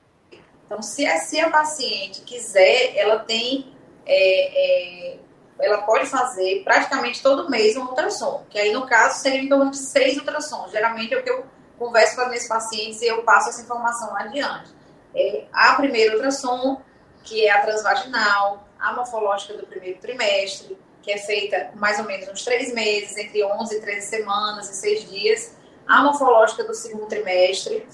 Então, 0.67 0.81
se 0.83 1.07
a, 1.07 1.19
se 1.19 1.39
a 1.39 1.51
paciente 1.51 2.23
quiser, 2.23 2.97
ela 2.97 3.19
tem 3.19 3.73
é, 4.07 5.13
é, 5.15 5.19
ela 5.61 5.83
pode 5.83 6.07
fazer 6.07 6.63
praticamente 6.65 7.23
todo 7.23 7.49
mês 7.49 7.77
um 7.77 7.83
ultrassom, 7.83 8.45
que 8.51 8.59
aí 8.59 8.73
no 8.73 8.87
caso 8.87 9.21
seria 9.21 9.43
em 9.43 9.49
torno 9.49 9.71
de 9.71 9.79
seis 9.79 10.17
ultrassons. 10.17 10.73
Geralmente 10.73 11.15
é 11.15 11.19
o 11.19 11.23
que 11.23 11.31
eu 11.31 11.45
converso 11.79 12.17
com 12.17 12.23
as 12.23 12.29
minhas 12.29 12.49
pacientes 12.49 13.01
e 13.01 13.07
eu 13.07 13.23
passo 13.23 13.49
essa 13.49 13.63
informação 13.63 14.17
adiante. 14.17 14.71
É, 15.15 15.45
a 15.53 15.75
primeira 15.75 16.15
ultrassom, 16.15 16.81
que 17.23 17.47
é 17.47 17.51
a 17.51 17.63
transvaginal, 17.63 18.67
a 18.79 18.93
morfológica 18.93 19.55
do 19.55 19.67
primeiro 19.67 20.01
trimestre, 20.01 20.77
que 21.01 21.13
é 21.13 21.19
feita 21.19 21.71
mais 21.77 21.99
ou 21.99 22.05
menos 22.05 22.29
uns 22.29 22.45
três 22.45 22.73
meses, 22.73 23.17
entre 23.17 23.45
11 23.45 23.77
e 23.77 23.81
13 23.81 24.07
semanas 24.07 24.69
e 24.71 24.75
seis 24.75 25.09
dias. 25.09 25.57
A 25.87 26.03
morfológica 26.03 26.65
do 26.65 26.75
segundo 26.75 27.07
trimestre, 27.07 27.87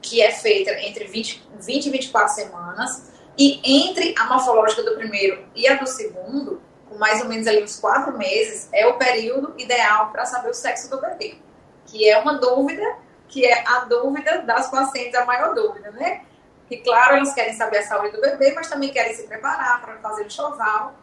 que 0.00 0.22
é 0.22 0.30
feita 0.30 0.70
entre 0.80 1.04
20, 1.04 1.48
20 1.60 1.86
e 1.86 1.90
24 1.90 2.34
semanas. 2.34 3.12
E 3.36 3.60
entre 3.86 4.14
a 4.18 4.26
morfológica 4.26 4.82
do 4.82 4.94
primeiro 4.94 5.44
e 5.54 5.66
a 5.66 5.74
do 5.74 5.86
segundo, 5.86 6.62
com 6.88 6.96
mais 6.96 7.20
ou 7.20 7.28
menos 7.28 7.46
ali 7.46 7.62
uns 7.62 7.80
quatro 7.80 8.16
meses, 8.16 8.68
é 8.72 8.86
o 8.86 8.96
período 8.96 9.54
ideal 9.58 10.10
para 10.10 10.24
saber 10.24 10.50
o 10.50 10.54
sexo 10.54 10.88
do 10.88 11.00
bebê. 11.00 11.38
Que 11.86 12.08
é 12.08 12.18
uma 12.18 12.34
dúvida, 12.34 12.84
que 13.28 13.44
é 13.44 13.66
a 13.66 13.80
dúvida 13.80 14.42
das 14.42 14.70
pacientes, 14.70 15.14
a 15.14 15.24
maior 15.24 15.54
dúvida, 15.54 15.90
né? 15.90 16.22
Que, 16.68 16.76
claro, 16.78 17.16
elas 17.16 17.34
querem 17.34 17.54
saber 17.54 17.78
a 17.78 17.82
saúde 17.82 18.12
do 18.12 18.20
bebê, 18.20 18.52
mas 18.54 18.68
também 18.68 18.90
querem 18.90 19.14
se 19.14 19.24
preparar 19.24 19.82
para 19.82 19.96
fazer 19.98 20.24
o 20.26 20.30
choval. 20.30 20.94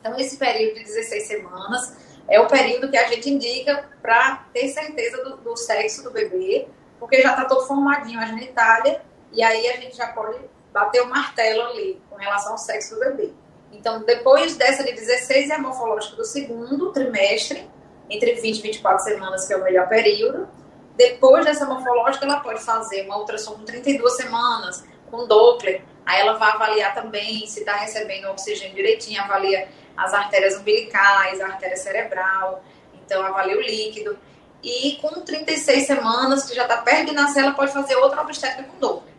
Então, 0.00 0.18
esse 0.18 0.36
período 0.36 0.74
de 0.74 0.84
16 0.84 1.26
semanas 1.26 2.09
é 2.30 2.40
o 2.40 2.46
período 2.46 2.88
que 2.88 2.96
a 2.96 3.08
gente 3.08 3.28
indica 3.28 3.84
para 4.00 4.46
ter 4.54 4.68
certeza 4.68 5.22
do, 5.24 5.36
do, 5.38 5.56
sexo 5.56 6.04
do 6.04 6.12
bebê, 6.12 6.68
porque 6.98 7.20
já 7.20 7.30
está 7.30 7.44
todo 7.44 7.66
formadinho 7.66 8.20
a 8.20 8.26
genitália, 8.26 9.02
e 9.32 9.42
aí 9.42 9.68
a 9.68 9.76
gente 9.76 9.96
já 9.96 10.06
pode 10.06 10.38
bater 10.72 11.02
o 11.02 11.08
martelo 11.08 11.62
ali 11.62 12.00
com 12.08 12.14
relação 12.14 12.52
ao 12.52 12.58
sexo 12.58 12.94
do 12.94 13.00
bebê. 13.00 13.32
Então, 13.72 14.02
depois 14.04 14.56
dessa 14.56 14.84
de 14.84 14.92
16 14.92 15.50
é 15.50 15.54
a 15.54 15.58
morfológica 15.58 16.16
do 16.16 16.24
segundo 16.24 16.92
trimestre, 16.92 17.68
entre 18.08 18.34
20 18.34 18.58
e 18.58 18.62
24 18.62 19.04
semanas, 19.04 19.46
que 19.46 19.52
é 19.52 19.56
o 19.56 19.64
melhor 19.64 19.88
período. 19.88 20.48
Depois 20.96 21.44
dessa 21.44 21.66
morfológica, 21.66 22.24
ela 22.24 22.40
pode 22.40 22.60
fazer 22.60 23.06
uma 23.06 23.18
ultrassom 23.18 23.54
com 23.54 23.64
32 23.64 24.16
semanas, 24.16 24.84
com 25.10 25.26
Doppler. 25.26 25.82
Aí 26.10 26.22
ela 26.22 26.32
vai 26.32 26.50
avaliar 26.50 26.92
também 26.92 27.46
se 27.46 27.60
está 27.60 27.76
recebendo 27.76 28.24
oxigênio 28.30 28.74
direitinho, 28.74 29.22
avalia 29.22 29.68
as 29.96 30.12
artérias 30.12 30.56
umbilicais, 30.56 31.40
a 31.40 31.46
artéria 31.46 31.76
cerebral, 31.76 32.64
então 32.94 33.24
avalia 33.24 33.56
o 33.56 33.60
líquido. 33.60 34.18
E 34.60 34.96
com 35.00 35.20
36 35.20 35.86
semanas, 35.86 36.48
que 36.48 36.56
já 36.56 36.62
está 36.62 36.78
perto 36.78 37.10
de 37.10 37.12
nascer, 37.12 37.44
ela 37.44 37.52
pode 37.52 37.72
fazer 37.72 37.94
outra 37.94 38.22
obstétrica 38.22 38.68
com 38.68 38.78
Doppler. 38.80 39.14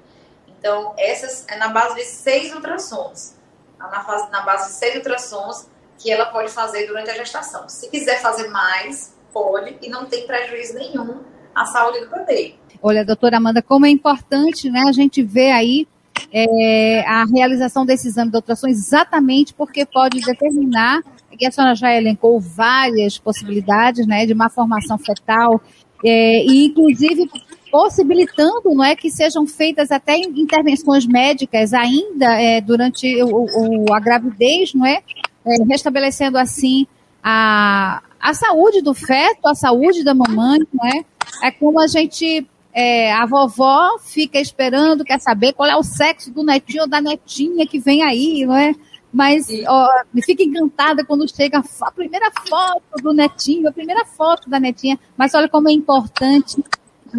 Então, 0.50 0.94
essas 0.98 1.48
é 1.48 1.56
na 1.56 1.70
base 1.70 1.96
de 1.96 2.04
seis 2.04 2.54
ultrassons. 2.54 3.38
Na, 3.80 4.04
fase, 4.04 4.30
na 4.30 4.42
base 4.42 4.68
de 4.68 4.74
seis 4.74 4.96
ultrassons 4.98 5.70
que 5.98 6.12
ela 6.12 6.26
pode 6.26 6.52
fazer 6.52 6.88
durante 6.88 7.10
a 7.10 7.14
gestação. 7.14 7.70
Se 7.70 7.90
quiser 7.90 8.20
fazer 8.20 8.50
mais, 8.50 9.16
pode, 9.32 9.78
e 9.82 9.88
não 9.88 10.08
tem 10.08 10.28
prejuízo 10.28 10.74
nenhum 10.74 11.24
à 11.56 11.64
saúde 11.64 12.02
do 12.02 12.10
bebê. 12.10 12.56
Olha, 12.84 13.06
doutora 13.06 13.38
Amanda, 13.38 13.62
como 13.62 13.86
é 13.86 13.90
importante 13.90 14.70
né, 14.70 14.84
a 14.90 14.92
gente 14.92 15.24
ver 15.24 15.52
aí 15.52 15.88
é, 16.34 17.04
a 17.08 17.26
realização 17.26 17.86
desse 17.86 18.08
exame 18.08 18.32
de 18.32 18.38
ultrassom 18.38 18.68
exatamente 18.68 19.54
porque 19.54 19.86
pode 19.86 20.22
determinar, 20.22 21.02
e 21.40 21.46
a 21.46 21.52
senhora 21.52 21.76
já 21.76 21.94
elencou 21.96 22.40
várias 22.40 23.18
possibilidades 23.18 24.06
né, 24.08 24.26
de 24.26 24.34
má 24.34 24.50
formação 24.50 24.98
fetal, 24.98 25.62
é, 26.04 26.46
e 26.46 26.66
inclusive 26.68 27.30
possibilitando 27.72 28.74
não 28.76 28.84
é, 28.84 28.96
que 28.96 29.10
sejam 29.10 29.48
feitas 29.48 29.92
até 29.92 30.18
intervenções 30.18 31.06
médicas 31.06 31.74
ainda 31.74 32.40
é, 32.40 32.60
durante 32.60 33.24
o, 33.24 33.46
o, 33.46 33.94
a 33.94 34.00
gravidez, 34.00 34.74
não 34.74 34.86
é? 34.86 35.02
é? 35.46 35.64
restabelecendo 35.70 36.38
assim 36.38 36.86
a, 37.24 38.02
a 38.20 38.34
saúde 38.34 38.82
do 38.82 38.94
feto, 38.94 39.48
a 39.48 39.56
saúde 39.56 40.04
da 40.04 40.14
mamãe, 40.14 40.60
não 40.74 40.88
é? 40.88 41.06
É 41.44 41.52
como 41.52 41.80
a 41.80 41.88
gente 41.88 42.46
é, 42.74 43.12
a 43.14 43.26
vovó 43.26 44.00
fica 44.00 44.40
esperando, 44.40 45.04
quer 45.04 45.20
saber 45.20 45.54
qual 45.54 45.70
é 45.70 45.76
o 45.76 45.84
sexo 45.84 46.32
do 46.32 46.44
netinho 46.44 46.84
ou 46.84 46.90
da 46.90 47.02
netinha 47.02 47.68
que 47.68 47.80
vem 47.80 48.04
aí, 48.04 48.46
não 48.46 48.56
é? 48.56 48.74
Mas 49.14 49.48
ó, 49.68 49.90
fica 50.24 50.42
encantada 50.42 51.04
quando 51.04 51.30
chega 51.30 51.62
a 51.82 51.92
primeira 51.92 52.32
foto 52.48 53.02
do 53.04 53.14
netinho, 53.14 53.68
a 53.68 53.74
primeira 53.74 54.06
foto 54.06 54.50
da 54.50 54.60
netinha. 54.60 54.98
Mas 55.18 55.34
olha 55.34 55.50
como 55.50 55.70
é 55.70 55.74
importante 55.74 56.64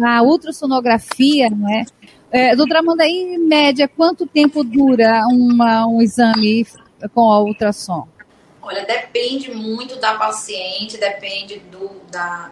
a 0.01 0.23
ultrassonografia, 0.23 1.51
não 1.51 1.69
é? 1.69 1.85
é 2.31 2.55
doutora 2.55 2.79
Amanda, 2.79 3.05
em 3.05 3.37
média, 3.37 3.87
quanto 3.87 4.25
tempo 4.25 4.63
dura 4.63 5.23
uma, 5.27 5.85
um 5.85 6.01
exame 6.01 6.65
com 7.13 7.31
a 7.31 7.39
ultrassom? 7.41 8.07
Olha, 8.59 8.85
depende 8.85 9.51
muito 9.53 9.97
da 9.97 10.15
paciente, 10.15 10.97
depende 10.97 11.59
do, 11.71 11.91
da, 12.09 12.49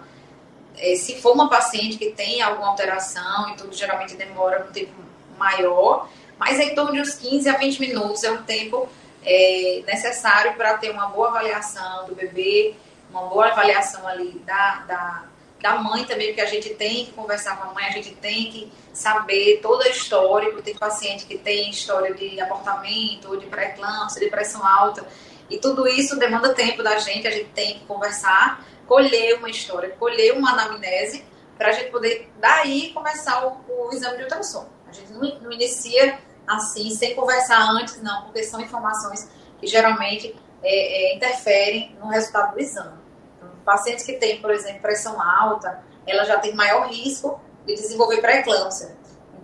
é, 0.82 0.96
se 0.96 1.22
for 1.22 1.34
uma 1.34 1.48
paciente 1.48 1.98
que 1.98 2.12
tem 2.12 2.42
alguma 2.42 2.70
alteração 2.70 3.50
e 3.50 3.56
tudo, 3.56 3.74
geralmente 3.74 4.16
demora 4.16 4.66
um 4.68 4.72
tempo 4.72 4.92
maior, 5.38 6.10
mas 6.40 6.60
é 6.60 6.64
em 6.64 6.76
torno 6.76 6.92
de 6.92 7.02
uns 7.02 7.14
15 7.14 7.48
a 7.48 7.58
20 7.58 7.80
minutos 7.80 8.24
é 8.24 8.32
um 8.32 8.42
tempo 8.42 8.90
é, 9.24 9.84
necessário 9.86 10.54
para 10.56 10.78
ter 10.78 10.90
uma 10.90 11.06
boa 11.08 11.30
avaliação 11.30 12.08
do 12.08 12.16
bebê, 12.16 12.74
uma 13.12 13.28
boa 13.28 13.48
avaliação 13.50 14.08
ali 14.08 14.42
da, 14.46 14.84
da, 14.88 15.24
da 15.62 15.76
mãe 15.76 16.04
também, 16.06 16.28
porque 16.28 16.42
a 16.42 16.46
gente 16.48 16.74
tem 16.74 17.06
que 17.06 17.12
conversar 17.12 17.58
com 17.58 17.70
a 17.70 17.74
mãe, 17.74 17.86
a 17.86 17.92
gente 17.92 18.12
tem 18.16 18.52
que 18.52 18.72
saber 18.92 19.60
toda 19.62 19.86
a 19.86 19.90
história, 19.90 20.50
porque 20.50 20.72
tem 20.72 20.76
paciente 20.76 21.26
que 21.26 21.38
tem 21.38 21.70
história 21.70 22.14
de 22.16 22.42
abortamento, 22.42 23.30
ou 23.30 23.38
de 23.38 23.46
pré-eclâmpsia, 23.46 24.20
de 24.20 24.30
pressão 24.30 24.66
alta, 24.66 25.06
e 25.50 25.58
tudo 25.58 25.88
isso 25.88 26.18
demanda 26.18 26.54
tempo 26.54 26.82
da 26.82 26.98
gente, 26.98 27.28
a 27.28 27.32
gente 27.32 27.50
tem 27.50 27.76
que 27.76 27.86
conversar, 27.86 28.66
colher 28.88 29.38
uma 29.38 29.50
história, 29.50 29.96
colher 29.98 30.34
uma 30.34 30.52
anamnese, 30.52 31.26
para 31.58 31.70
a 31.70 31.72
gente 31.74 31.92
poder, 31.92 32.32
daí, 32.40 32.92
começar 32.94 33.46
o, 33.46 33.62
o, 33.68 33.94
exame 33.94 34.18
de 34.18 34.24
ultrassom. 34.24 34.68
A 34.88 34.92
gente 34.92 35.14
não, 35.14 35.22
não 35.42 35.52
inicia 35.52 36.20
assim, 36.48 36.90
sem 36.90 37.16
conversar 37.16 37.62
antes, 37.72 38.02
não, 38.02 38.24
porque 38.24 38.44
são 38.44 38.60
informações 38.60 39.30
que 39.60 39.68
geralmente 39.68 40.36
é, 40.64 41.14
é, 41.14 41.16
interferem 41.16 41.96
no 42.00 42.08
resultado 42.08 42.54
do 42.54 42.60
exame. 42.60 42.98
Então, 43.38 43.50
pacientes 43.64 44.06
que 44.06 44.14
têm, 44.14 44.42
por 44.42 44.52
exemplo, 44.52 44.82
pressão 44.82 45.22
alta, 45.22 45.84
ela 46.08 46.26
já 46.26 46.40
tem 46.40 46.56
maior 46.56 46.88
risco 46.88 47.40
de 47.66 47.76
desenvolver 47.76 48.22
pré-eclâmpsia. 48.22 48.96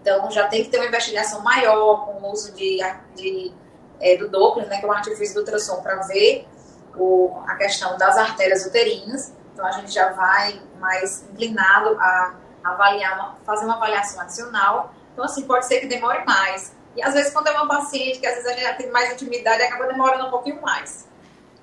Então, 0.01 0.29
já 0.31 0.47
tem 0.47 0.63
que 0.63 0.69
ter 0.69 0.77
uma 0.77 0.87
investigação 0.87 1.41
maior 1.41 2.05
com 2.05 2.13
o 2.13 2.31
uso 2.31 2.51
de, 2.53 2.79
de 3.15 3.53
é, 3.99 4.17
do 4.17 4.29
Doppler, 4.29 4.67
né, 4.67 4.79
que 4.79 4.85
é 4.85 4.87
um 4.87 4.91
artifício 4.91 5.35
do 5.35 5.41
ultrassom, 5.41 5.81
para 5.81 5.97
ver 6.07 6.47
a 7.47 7.55
questão 7.55 7.97
das 7.97 8.17
artérias 8.17 8.65
uterinas. 8.65 9.33
Então, 9.53 9.65
a 9.65 9.71
gente 9.71 9.91
já 9.91 10.11
vai 10.11 10.61
mais 10.79 11.23
inclinado 11.31 11.97
a 11.99 12.35
avaliar, 12.63 13.15
uma, 13.15 13.35
fazer 13.45 13.65
uma 13.65 13.75
avaliação 13.75 14.21
adicional. 14.21 14.93
Então, 15.13 15.25
assim, 15.25 15.45
pode 15.45 15.65
ser 15.65 15.79
que 15.79 15.87
demore 15.87 16.23
mais. 16.25 16.75
E, 16.95 17.01
às 17.01 17.13
vezes, 17.13 17.31
quando 17.33 17.47
é 17.47 17.51
uma 17.51 17.67
paciente 17.67 18.19
que, 18.19 18.27
às 18.27 18.35
vezes, 18.35 18.49
a 18.49 18.53
gente 18.53 18.63
já 18.63 18.73
tem 18.73 18.91
mais 18.91 19.13
intimidade, 19.13 19.61
acaba 19.63 19.87
demorando 19.87 20.27
um 20.27 20.29
pouquinho 20.29 20.61
mais 20.61 21.07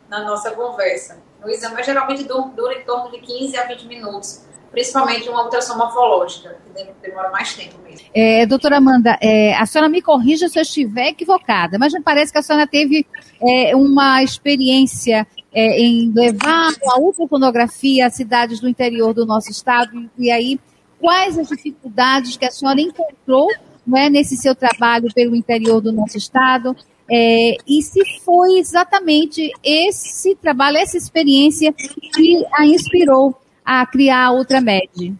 na 0.09 0.21
nossa 0.21 0.50
conversa. 0.50 1.19
O 1.43 1.49
exame 1.49 1.83
geralmente 1.83 2.25
dura 2.25 2.75
em 2.75 2.85
torno 2.85 3.11
de 3.11 3.21
15 3.21 3.57
a 3.57 3.64
20 3.64 3.87
minutos 3.87 4.45
principalmente 4.75 5.28
uma 5.28 5.45
ultrassom 5.45 5.78
morfológica, 5.78 6.59
que 6.75 7.09
demora 7.09 7.31
mais 7.31 7.54
tempo 7.54 7.76
mesmo. 7.83 8.07
É, 8.12 8.45
doutora 8.45 8.78
Amanda, 8.78 9.16
é, 9.21 9.54
a 9.54 9.64
senhora 9.64 9.88
me 9.88 10.02
corrija 10.02 10.49
se 10.49 10.59
eu 10.59 10.62
estiver 10.62 11.09
equivocada, 11.09 11.78
mas 11.78 11.93
me 11.93 12.02
parece 12.02 12.33
que 12.33 12.38
a 12.38 12.43
senhora 12.43 12.66
teve 12.66 13.07
é, 13.40 13.75
uma 13.76 14.23
experiência 14.23 15.26
é, 15.52 15.81
em 15.81 16.12
levar 16.12 16.73
a 16.88 16.99
ultrassonografia 16.99 18.07
a 18.07 18.11
cidades 18.11 18.59
do 18.59 18.69
interior 18.69 19.14
do 19.14 19.25
nosso 19.25 19.50
estado, 19.50 20.11
e 20.19 20.31
aí 20.31 20.59
quais 20.99 21.38
as 21.38 21.49
dificuldades 21.49 22.37
que 22.37 22.45
a 22.45 22.50
senhora 22.50 22.81
encontrou 22.81 23.49
é, 23.97 24.11
nesse 24.11 24.37
seu 24.37 24.54
trabalho 24.57 25.09
pelo 25.14 25.37
interior 25.37 25.81
do 25.81 25.93
nosso 25.93 26.19
estado, 26.19 26.76
é, 27.09 27.57
e 27.69 27.81
se 27.83 28.00
foi 28.25 28.59
exatamente 28.59 29.52
esse 29.62 30.35
trabalho, 30.35 30.78
essa 30.78 30.97
experiência 30.97 31.73
que 31.73 32.45
a 32.54 32.66
inspirou 32.66 33.38
a 33.64 33.87
criar 33.87 34.26
a 34.26 34.33
Ultramed? 34.33 35.16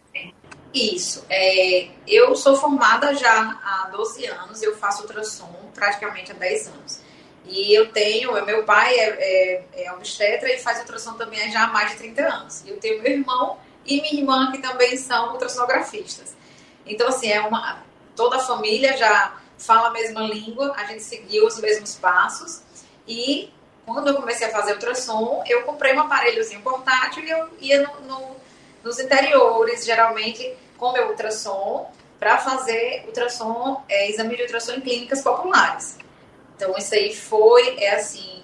Isso. 0.72 1.24
É, 1.30 1.88
eu 2.06 2.34
sou 2.34 2.56
formada 2.56 3.14
já 3.14 3.58
há 3.62 3.88
12 3.92 4.26
anos, 4.26 4.62
eu 4.62 4.76
faço 4.76 5.02
ultrassom 5.02 5.70
praticamente 5.72 6.32
há 6.32 6.34
10 6.34 6.68
anos. 6.68 7.00
E 7.46 7.72
eu 7.72 7.92
tenho, 7.92 8.32
meu 8.44 8.64
pai 8.64 8.94
é, 8.94 9.08
é, 9.74 9.84
é 9.84 9.92
obstetra 9.92 10.52
e 10.52 10.58
faz 10.58 10.80
ultrassom 10.80 11.14
também 11.14 11.50
já 11.52 11.64
há 11.64 11.66
mais 11.68 11.92
de 11.92 11.98
30 11.98 12.22
anos. 12.22 12.62
Eu 12.66 12.78
tenho 12.78 13.02
meu 13.02 13.12
irmão 13.12 13.58
e 13.86 14.00
minha 14.00 14.20
irmã 14.20 14.50
que 14.50 14.58
também 14.58 14.96
são 14.96 15.32
ultrassonografistas. 15.32 16.34
Então, 16.86 17.08
assim, 17.08 17.30
é 17.30 17.40
uma, 17.40 17.82
toda 18.16 18.36
a 18.36 18.40
família 18.40 18.96
já 18.96 19.36
fala 19.58 19.88
a 19.88 19.92
mesma 19.92 20.22
língua, 20.22 20.74
a 20.76 20.84
gente 20.84 21.02
seguiu 21.02 21.46
os 21.46 21.58
mesmos 21.60 21.94
passos. 21.94 22.62
E 23.06 23.50
quando 23.85 24.09
eu 24.09 24.14
comecei 24.14 24.47
a 24.47 24.50
fazer 24.50 24.73
ultrassom, 24.73 25.43
eu 25.47 25.62
comprei 25.62 25.95
um 25.95 26.00
aparelhozinho 26.00 26.61
portátil 26.62 27.23
e 27.25 27.31
eu 27.31 27.49
ia 27.61 27.83
no, 27.83 28.00
no, 28.03 28.37
nos 28.83 28.99
interiores, 28.99 29.85
geralmente 29.85 30.55
com 30.76 30.93
meu 30.93 31.09
ultrassom, 31.09 31.91
para 32.19 32.38
fazer 32.38 33.05
ultrassom, 33.07 33.83
é, 33.88 34.11
exame 34.11 34.37
de 34.37 34.43
ultrassom 34.43 34.73
em 34.73 34.81
clínicas 34.81 35.21
populares. 35.23 35.99
Então, 36.57 36.75
isso 36.79 36.95
aí 36.95 37.14
foi, 37.14 37.79
é 37.79 37.97
assim, 37.97 38.43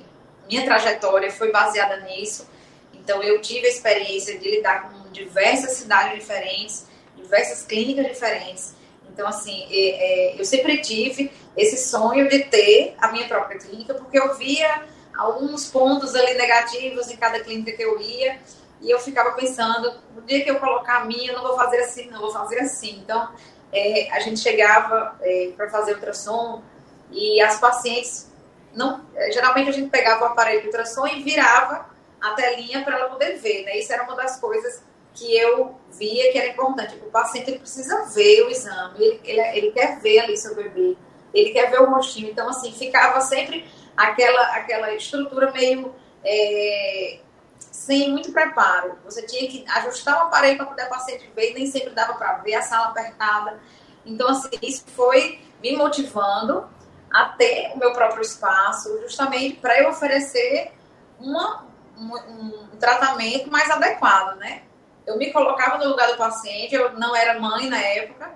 minha 0.49 0.65
trajetória 0.65 1.31
foi 1.31 1.51
baseada 1.51 1.99
nisso. 2.01 2.49
Então, 2.93 3.23
eu 3.23 3.41
tive 3.41 3.67
a 3.67 3.71
experiência 3.71 4.39
de 4.39 4.51
lidar 4.51 4.91
com 4.91 5.11
diversas 5.11 5.73
cidades 5.73 6.19
diferentes, 6.19 6.87
diversas 7.17 7.63
clínicas 7.63 8.07
diferentes. 8.07 8.75
Então, 9.13 9.27
assim, 9.27 9.67
é, 9.71 10.35
é, 10.35 10.41
eu 10.41 10.45
sempre 10.45 10.79
tive 10.79 11.31
esse 11.57 11.77
sonho 11.77 12.29
de 12.29 12.41
ter 12.45 12.95
a 12.99 13.09
minha 13.09 13.27
própria 13.27 13.59
clínica, 13.59 13.95
porque 13.95 14.19
eu 14.19 14.35
via 14.35 14.85
alguns 15.21 15.67
pontos 15.67 16.15
ali 16.15 16.35
negativos 16.35 17.11
em 17.11 17.17
cada 17.17 17.41
clínica 17.41 17.73
que 17.73 17.83
eu 17.83 18.00
ia, 18.00 18.41
e 18.81 18.91
eu 18.91 18.99
ficava 18.99 19.33
pensando, 19.33 19.93
no 20.15 20.23
dia 20.23 20.43
que 20.43 20.50
eu 20.50 20.59
colocar 20.59 21.03
a 21.03 21.05
minha, 21.05 21.33
eu 21.33 21.37
não 21.37 21.47
vou 21.47 21.57
fazer 21.57 21.81
assim, 21.81 22.09
não 22.11 22.21
vou 22.21 22.33
fazer 22.33 22.61
assim. 22.61 23.00
Então, 23.05 23.29
é, 23.71 24.11
a 24.12 24.21
gente 24.21 24.41
chegava 24.41 25.17
é, 25.21 25.53
para 25.55 25.69
fazer 25.69 25.93
ultrassom 25.93 26.62
e 27.11 27.39
as 27.43 27.61
pacientes, 27.61 28.31
não, 28.75 29.05
é, 29.15 29.31
geralmente 29.31 29.69
a 29.69 29.73
gente 29.73 29.91
pegava 29.91 30.25
o 30.25 30.29
aparelho 30.29 30.62
de 30.62 30.69
ultrassom 30.69 31.07
e 31.07 31.23
virava 31.23 31.91
a 32.19 32.31
telinha 32.31 32.83
para 32.83 32.97
ela 32.97 33.11
poder 33.11 33.37
ver, 33.37 33.65
né? 33.65 33.79
Isso 33.79 33.93
era 33.93 34.05
uma 34.05 34.17
das 34.17 34.41
coisas 34.41 34.83
que 35.12 35.37
eu 35.37 35.75
via 35.93 36.33
que 36.33 36.39
era 36.39 36.49
importante. 36.49 36.95
O 37.07 37.11
paciente 37.11 37.50
ele 37.50 37.59
precisa 37.59 38.05
ver 38.07 38.47
o 38.47 38.50
exame, 38.50 38.99
ele, 38.99 39.21
ele, 39.25 39.41
ele 39.59 39.73
quer 39.73 40.00
ver 40.00 40.21
ali 40.21 40.37
seu 40.39 40.55
bebê, 40.55 40.97
ele 41.35 41.50
quer 41.50 41.71
ver 41.71 41.83
o 41.83 41.91
rostinho. 41.91 42.31
Então, 42.31 42.49
assim, 42.49 42.73
ficava 42.73 43.21
sempre 43.21 43.69
aquela, 44.00 44.42
aquela 44.57 44.95
estrutura 44.95 45.52
meio 45.52 45.95
é, 46.25 47.19
sem 47.59 48.11
muito 48.11 48.33
preparo. 48.33 48.99
Você 49.04 49.23
tinha 49.26 49.49
que 49.49 49.64
ajustar 49.69 50.16
o 50.16 50.26
aparelho 50.26 50.57
para 50.57 50.66
poder 50.66 50.87
o 50.87 50.88
paciente 50.88 51.30
ver, 51.35 51.50
e 51.50 51.54
nem 51.54 51.66
sempre 51.66 51.90
dava 51.90 52.14
para 52.14 52.38
ver 52.38 52.54
a 52.54 52.62
sala 52.62 52.88
apertada. 52.88 53.61
Então, 54.04 54.28
assim, 54.28 54.50
isso 54.62 54.85
foi 54.88 55.40
me 55.62 55.76
motivando 55.76 56.69
a 57.12 57.26
ter 57.26 57.73
o 57.75 57.78
meu 57.78 57.92
próprio 57.92 58.23
espaço, 58.23 59.00
justamente 59.02 59.57
para 59.57 59.80
eu 59.80 59.90
oferecer 59.90 60.73
uma, 61.19 61.66
um, 61.99 62.16
um, 62.16 62.69
tratamento 62.78 63.50
mais 63.50 63.69
adequado, 63.69 64.37
né? 64.37 64.62
Eu 65.07 65.19
me 65.19 65.33
colocava 65.33 65.76
no 65.76 65.90
lugar 65.90 66.09
do 66.09 66.16
paciente, 66.16 66.75
eu 66.75 66.92
não 66.92 67.14
era 67.14 67.38
mãe 67.38 67.69
na 67.69 67.78
época, 67.78 68.33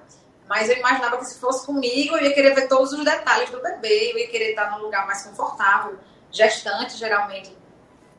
mas 0.49 0.69
eu 0.69 0.77
imaginava 0.77 1.17
que 1.17 1.25
se 1.25 1.39
fosse 1.39 1.65
comigo, 1.65 2.17
eu 2.17 2.25
ia 2.25 2.35
querer 2.35 2.55
ver 2.55 2.69
todos 2.69 2.93
os 2.93 3.05
detalhes 3.05 3.51
do 3.51 3.63
bebê, 3.63 4.13
eu 4.13 4.19
ia 4.19 4.29
querer 4.29 4.51
estar 4.51 4.71
num 4.71 4.85
lugar 4.85 5.07
mais 5.07 5.23
confortável. 5.23 5.99
Gestante, 6.31 6.97
geralmente, 6.97 7.57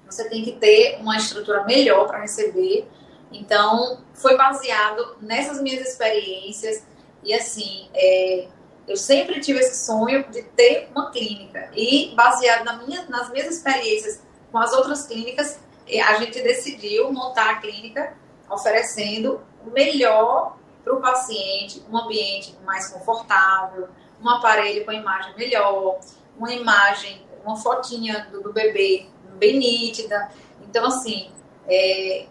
você 0.05 0.27
tem 0.29 0.43
que 0.43 0.53
ter 0.53 0.97
uma 0.99 1.17
estrutura 1.17 1.63
melhor 1.65 2.07
para 2.07 2.21
receber. 2.21 2.87
Então, 3.31 4.03
foi 4.13 4.37
baseado 4.37 5.17
nessas 5.21 5.61
minhas 5.61 5.87
experiências 5.87 6.83
e 7.23 7.33
assim, 7.33 7.89
é, 7.93 8.47
eu 8.87 8.95
sempre 8.95 9.39
tive 9.39 9.59
esse 9.59 9.85
sonho 9.85 10.23
de 10.29 10.43
ter 10.43 10.89
uma 10.91 11.11
clínica 11.11 11.69
e 11.75 12.13
baseado 12.15 12.63
na 12.63 12.77
minha, 12.77 13.03
nas 13.09 13.31
minhas 13.31 13.47
experiências 13.47 14.21
com 14.51 14.59
as 14.59 14.71
outras 14.73 15.07
clínicas, 15.07 15.59
a 16.05 16.15
gente 16.15 16.41
decidiu 16.41 17.11
montar 17.11 17.49
a 17.49 17.55
clínica 17.55 18.15
oferecendo 18.49 19.41
o 19.65 19.71
melhor 19.71 20.57
para 20.85 20.93
o 20.93 21.01
paciente, 21.01 21.83
um 21.91 21.97
ambiente 21.97 22.55
mais 22.63 22.89
confortável, 22.89 23.89
um 24.21 24.29
aparelho 24.29 24.85
com 24.85 24.91
imagem 24.91 25.35
melhor, 25.35 25.99
uma 26.37 26.53
imagem, 26.53 27.25
uma 27.43 27.57
fotinha 27.57 28.27
do, 28.31 28.41
do 28.41 28.53
bebê 28.53 29.07
bem 29.37 29.57
nítida. 29.57 30.29
Então, 30.61 30.85
assim, 30.85 31.31
é, 31.67 32.27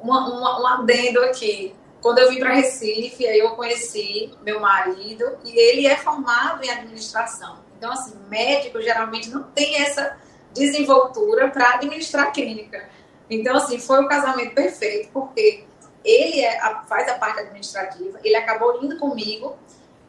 uma, 0.00 0.28
uma, 0.28 0.60
um 0.60 0.66
adendo 0.66 1.20
aqui. 1.20 1.74
Quando 2.02 2.18
eu 2.18 2.30
vim 2.30 2.38
para 2.38 2.54
Recife, 2.54 3.26
aí 3.26 3.38
eu 3.38 3.50
conheci 3.50 4.32
meu 4.42 4.60
marido 4.60 5.38
e 5.44 5.58
ele 5.58 5.86
é 5.86 5.96
formado 5.96 6.62
em 6.62 6.70
administração. 6.70 7.58
Então, 7.76 7.92
assim, 7.92 8.14
médico 8.28 8.80
geralmente 8.80 9.30
não 9.30 9.44
tem 9.44 9.82
essa 9.82 10.18
desenvoltura 10.52 11.48
para 11.48 11.74
administrar 11.74 12.32
clínica. 12.32 12.88
Então, 13.28 13.56
assim, 13.56 13.78
foi 13.78 14.02
o 14.02 14.08
casamento 14.08 14.54
perfeito, 14.54 15.10
porque 15.12 15.64
ele 16.04 16.44
é, 16.44 16.58
faz 16.86 17.08
a 17.08 17.14
parte 17.14 17.40
administrativa, 17.40 18.18
ele 18.24 18.36
acabou 18.36 18.82
indo 18.82 18.96
comigo 18.98 19.58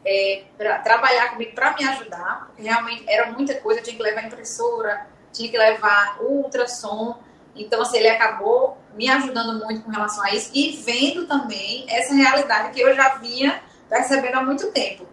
é, 0.04 0.44
para 0.56 0.78
trabalhar 0.78 1.30
comigo 1.30 1.54
para 1.54 1.74
me 1.74 1.84
ajudar, 1.84 2.46
porque 2.46 2.62
realmente 2.62 3.04
era 3.08 3.30
muita 3.30 3.54
coisa, 3.54 3.80
tinha 3.80 3.96
que 3.96 4.02
levar 4.02 4.24
impressora, 4.24 5.06
tinha 5.32 5.50
que 5.50 5.58
levar 5.58 6.20
ultrassom. 6.20 7.18
Então, 7.54 7.82
assim, 7.82 7.98
ele 7.98 8.08
acabou 8.08 8.78
me 8.94 9.08
ajudando 9.08 9.64
muito 9.64 9.82
com 9.82 9.90
relação 9.90 10.24
a 10.24 10.34
isso 10.34 10.50
e 10.54 10.76
vendo 10.76 11.26
também 11.26 11.86
essa 11.88 12.14
realidade 12.14 12.72
que 12.72 12.80
eu 12.80 12.94
já 12.94 13.16
vinha 13.16 13.62
percebendo 13.88 14.36
há 14.36 14.42
muito 14.42 14.70
tempo. 14.72 15.06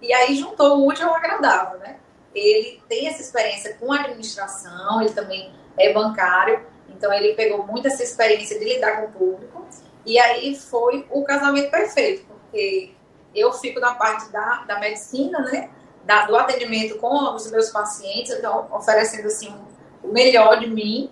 E 0.00 0.12
aí 0.12 0.36
juntou 0.36 0.78
o 0.78 0.88
útil 0.88 1.08
ao 1.08 1.14
agradável, 1.14 1.78
né? 1.78 1.96
Ele 2.34 2.82
tem 2.88 3.06
essa 3.06 3.22
experiência 3.22 3.74
com 3.74 3.92
administração, 3.92 5.00
ele 5.00 5.14
também 5.14 5.52
é 5.78 5.92
bancário, 5.92 6.66
então 6.88 7.12
ele 7.12 7.34
pegou 7.34 7.64
muito 7.64 7.86
essa 7.86 8.02
experiência 8.02 8.58
de 8.58 8.64
lidar 8.64 9.00
com 9.00 9.06
o 9.06 9.12
público. 9.12 9.66
E 10.04 10.18
aí 10.18 10.56
foi 10.56 11.06
o 11.10 11.24
casamento 11.24 11.70
perfeito, 11.70 12.26
porque 12.26 12.92
eu 13.34 13.52
fico 13.52 13.80
na 13.80 13.94
parte 13.94 14.30
da, 14.30 14.64
da 14.66 14.78
medicina, 14.78 15.40
né? 15.40 15.70
da, 16.04 16.26
do 16.26 16.36
atendimento 16.36 16.98
com 16.98 17.34
os 17.34 17.50
meus 17.50 17.70
pacientes, 17.70 18.32
então 18.32 18.68
oferecendo 18.70 19.26
assim 19.26 19.54
o 20.02 20.08
melhor 20.08 20.60
de 20.60 20.66
mim, 20.66 21.10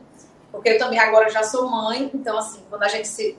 porque 0.50 0.70
eu 0.70 0.78
também 0.78 0.98
agora 0.98 1.30
já 1.30 1.42
sou 1.42 1.68
mãe, 1.68 2.10
então 2.12 2.36
assim, 2.38 2.62
quando 2.68 2.82
a 2.82 2.88
gente 2.88 3.08
se 3.08 3.38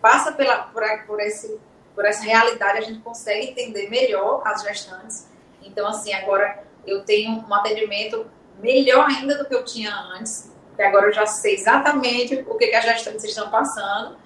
passa 0.00 0.32
pela, 0.32 0.58
por, 0.58 0.82
por, 1.06 1.20
esse, 1.20 1.58
por 1.94 2.04
essa 2.04 2.22
realidade, 2.22 2.78
a 2.78 2.82
gente 2.82 3.00
consegue 3.00 3.50
entender 3.50 3.90
melhor 3.90 4.42
as 4.44 4.62
gestantes. 4.62 5.28
Então 5.62 5.86
assim, 5.88 6.12
agora 6.12 6.62
eu 6.86 7.04
tenho 7.04 7.44
um 7.48 7.54
atendimento 7.54 8.26
melhor 8.60 9.06
ainda 9.08 9.38
do 9.38 9.44
que 9.44 9.54
eu 9.54 9.64
tinha 9.64 9.92
antes, 10.16 10.52
porque 10.68 10.82
agora 10.82 11.06
eu 11.06 11.12
já 11.12 11.26
sei 11.26 11.54
exatamente 11.54 12.44
o 12.48 12.54
que, 12.54 12.68
que 12.68 12.76
as 12.76 12.84
gestantes 12.84 13.24
estão 13.24 13.50
passando. 13.50 14.16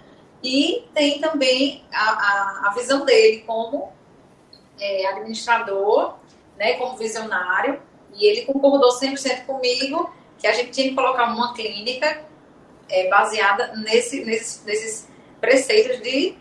E 0.43 0.87
tem 0.95 1.21
também 1.21 1.85
a, 1.93 2.11
a, 2.11 2.69
a 2.69 2.75
visão 2.75 3.05
dele 3.05 3.43
como 3.47 3.93
é, 4.79 5.07
administrador 5.07 6.15
né, 6.57 6.75
como 6.75 6.97
visionário, 6.97 7.81
e 8.15 8.27
ele 8.27 8.43
concordou 8.47 8.99
100% 8.99 9.45
comigo 9.45 10.13
que 10.39 10.47
a 10.47 10.53
gente 10.53 10.71
tinha 10.71 10.89
que 10.89 10.95
colocar 10.95 11.25
uma 11.25 11.55
clínica 11.55 12.23
é, 12.89 13.09
baseada 13.09 13.75
nesse, 13.77 14.25
nesses, 14.25 14.65
nesses 14.65 15.09
preceitos 15.41 16.01
de 16.03 16.37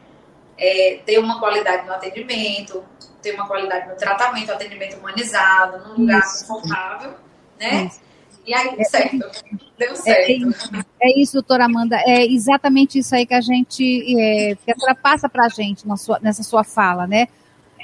é, 0.57 0.99
ter 1.05 1.19
uma 1.19 1.39
qualidade 1.39 1.85
no 1.85 1.93
atendimento, 1.93 2.83
ter 3.21 3.33
uma 3.33 3.47
qualidade 3.47 3.89
no 3.89 3.95
tratamento, 3.95 4.51
atendimento 4.51 4.97
humanizado, 4.97 5.87
num 5.87 6.01
lugar 6.01 6.19
isso. 6.19 6.47
confortável, 6.47 7.13
né? 7.59 7.85
Isso. 7.85 8.04
E 8.45 8.53
aí, 8.53 8.85
certo, 8.85 9.17
deu 9.77 9.91
é, 9.91 9.95
certo. 9.95 10.29
É 10.29 10.33
isso, 10.33 10.69
é 11.01 11.19
isso, 11.19 11.33
doutora 11.33 11.65
Amanda, 11.65 11.97
é 12.05 12.25
exatamente 12.25 12.99
isso 12.99 13.15
aí 13.15 13.25
que 13.25 13.33
a 13.33 13.41
gente, 13.41 13.83
é, 14.19 14.55
que 14.55 14.71
a 14.71 14.75
senhora 14.75 14.95
passa 14.95 15.27
para 15.27 15.45
a 15.45 15.49
gente 15.49 15.87
na 15.87 15.97
sua, 15.97 16.19
nessa 16.21 16.43
sua 16.43 16.63
fala, 16.63 17.07
né? 17.07 17.27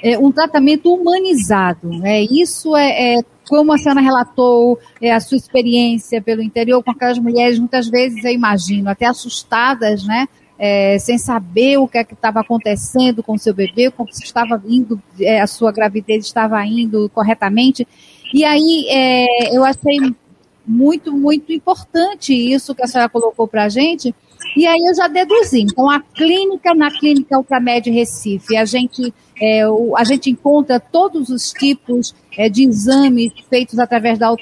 é, 0.02 0.18
um 0.18 0.32
tratamento 0.32 0.92
humanizado. 0.92 1.88
Né? 1.88 2.22
Isso 2.22 2.76
é, 2.76 3.14
é 3.14 3.22
como 3.48 3.72
a 3.72 3.78
senhora 3.78 4.00
relatou 4.00 4.78
é, 5.00 5.12
a 5.12 5.20
sua 5.20 5.36
experiência 5.36 6.20
pelo 6.20 6.42
interior 6.42 6.82
com 6.82 6.90
aquelas 6.90 7.18
mulheres, 7.18 7.58
muitas 7.58 7.88
vezes, 7.88 8.24
eu 8.24 8.32
imagino, 8.32 8.90
até 8.90 9.06
assustadas, 9.06 10.04
né? 10.04 10.26
É, 10.58 10.96
sem 11.00 11.18
saber 11.18 11.78
o 11.78 11.88
que 11.88 11.98
é 11.98 12.02
estava 12.02 12.38
acontecendo 12.38 13.20
com 13.20 13.32
o 13.32 13.38
seu 13.38 13.52
bebê, 13.52 13.90
como 13.90 14.12
se 14.12 14.22
estava 14.22 14.62
indo, 14.64 15.02
é, 15.18 15.40
a 15.40 15.46
sua 15.46 15.72
gravidez 15.72 16.24
estava 16.24 16.64
indo 16.64 17.10
corretamente. 17.12 17.86
E 18.32 18.44
aí 18.44 18.86
é, 18.88 19.56
eu 19.56 19.64
achei 19.64 19.98
muito, 20.66 21.12
muito 21.12 21.52
importante 21.52 22.32
isso 22.32 22.74
que 22.74 22.82
a 22.82 22.86
senhora 22.86 23.08
colocou 23.08 23.46
para 23.46 23.64
a 23.64 23.68
gente, 23.68 24.14
e 24.56 24.66
aí 24.66 24.78
eu 24.78 24.94
já 24.94 25.08
deduzi. 25.08 25.62
Então, 25.62 25.88
a 25.88 26.00
clínica, 26.00 26.74
na 26.74 26.90
clínica 26.90 27.38
Ultramed 27.38 27.90
Recife, 27.90 28.56
a 28.56 28.64
gente, 28.64 29.12
é, 29.40 29.68
o, 29.68 29.96
a 29.96 30.04
gente 30.04 30.30
encontra 30.30 30.80
todos 30.80 31.28
os 31.28 31.52
tipos 31.52 32.14
é, 32.36 32.48
de 32.48 32.64
exames 32.64 33.32
feitos 33.48 33.78
através 33.78 34.18
da 34.18 34.34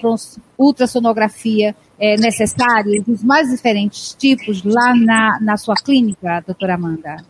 ultrassonografia 0.59 1.75
é, 1.99 2.17
necessários, 2.17 3.05
dos 3.05 3.23
mais 3.23 3.51
diferentes 3.51 4.15
tipos, 4.15 4.63
lá 4.65 4.95
na, 4.95 5.39
na 5.41 5.57
sua 5.57 5.75
clínica, 5.75 6.43
doutora 6.47 6.75
Amanda? 6.75 7.25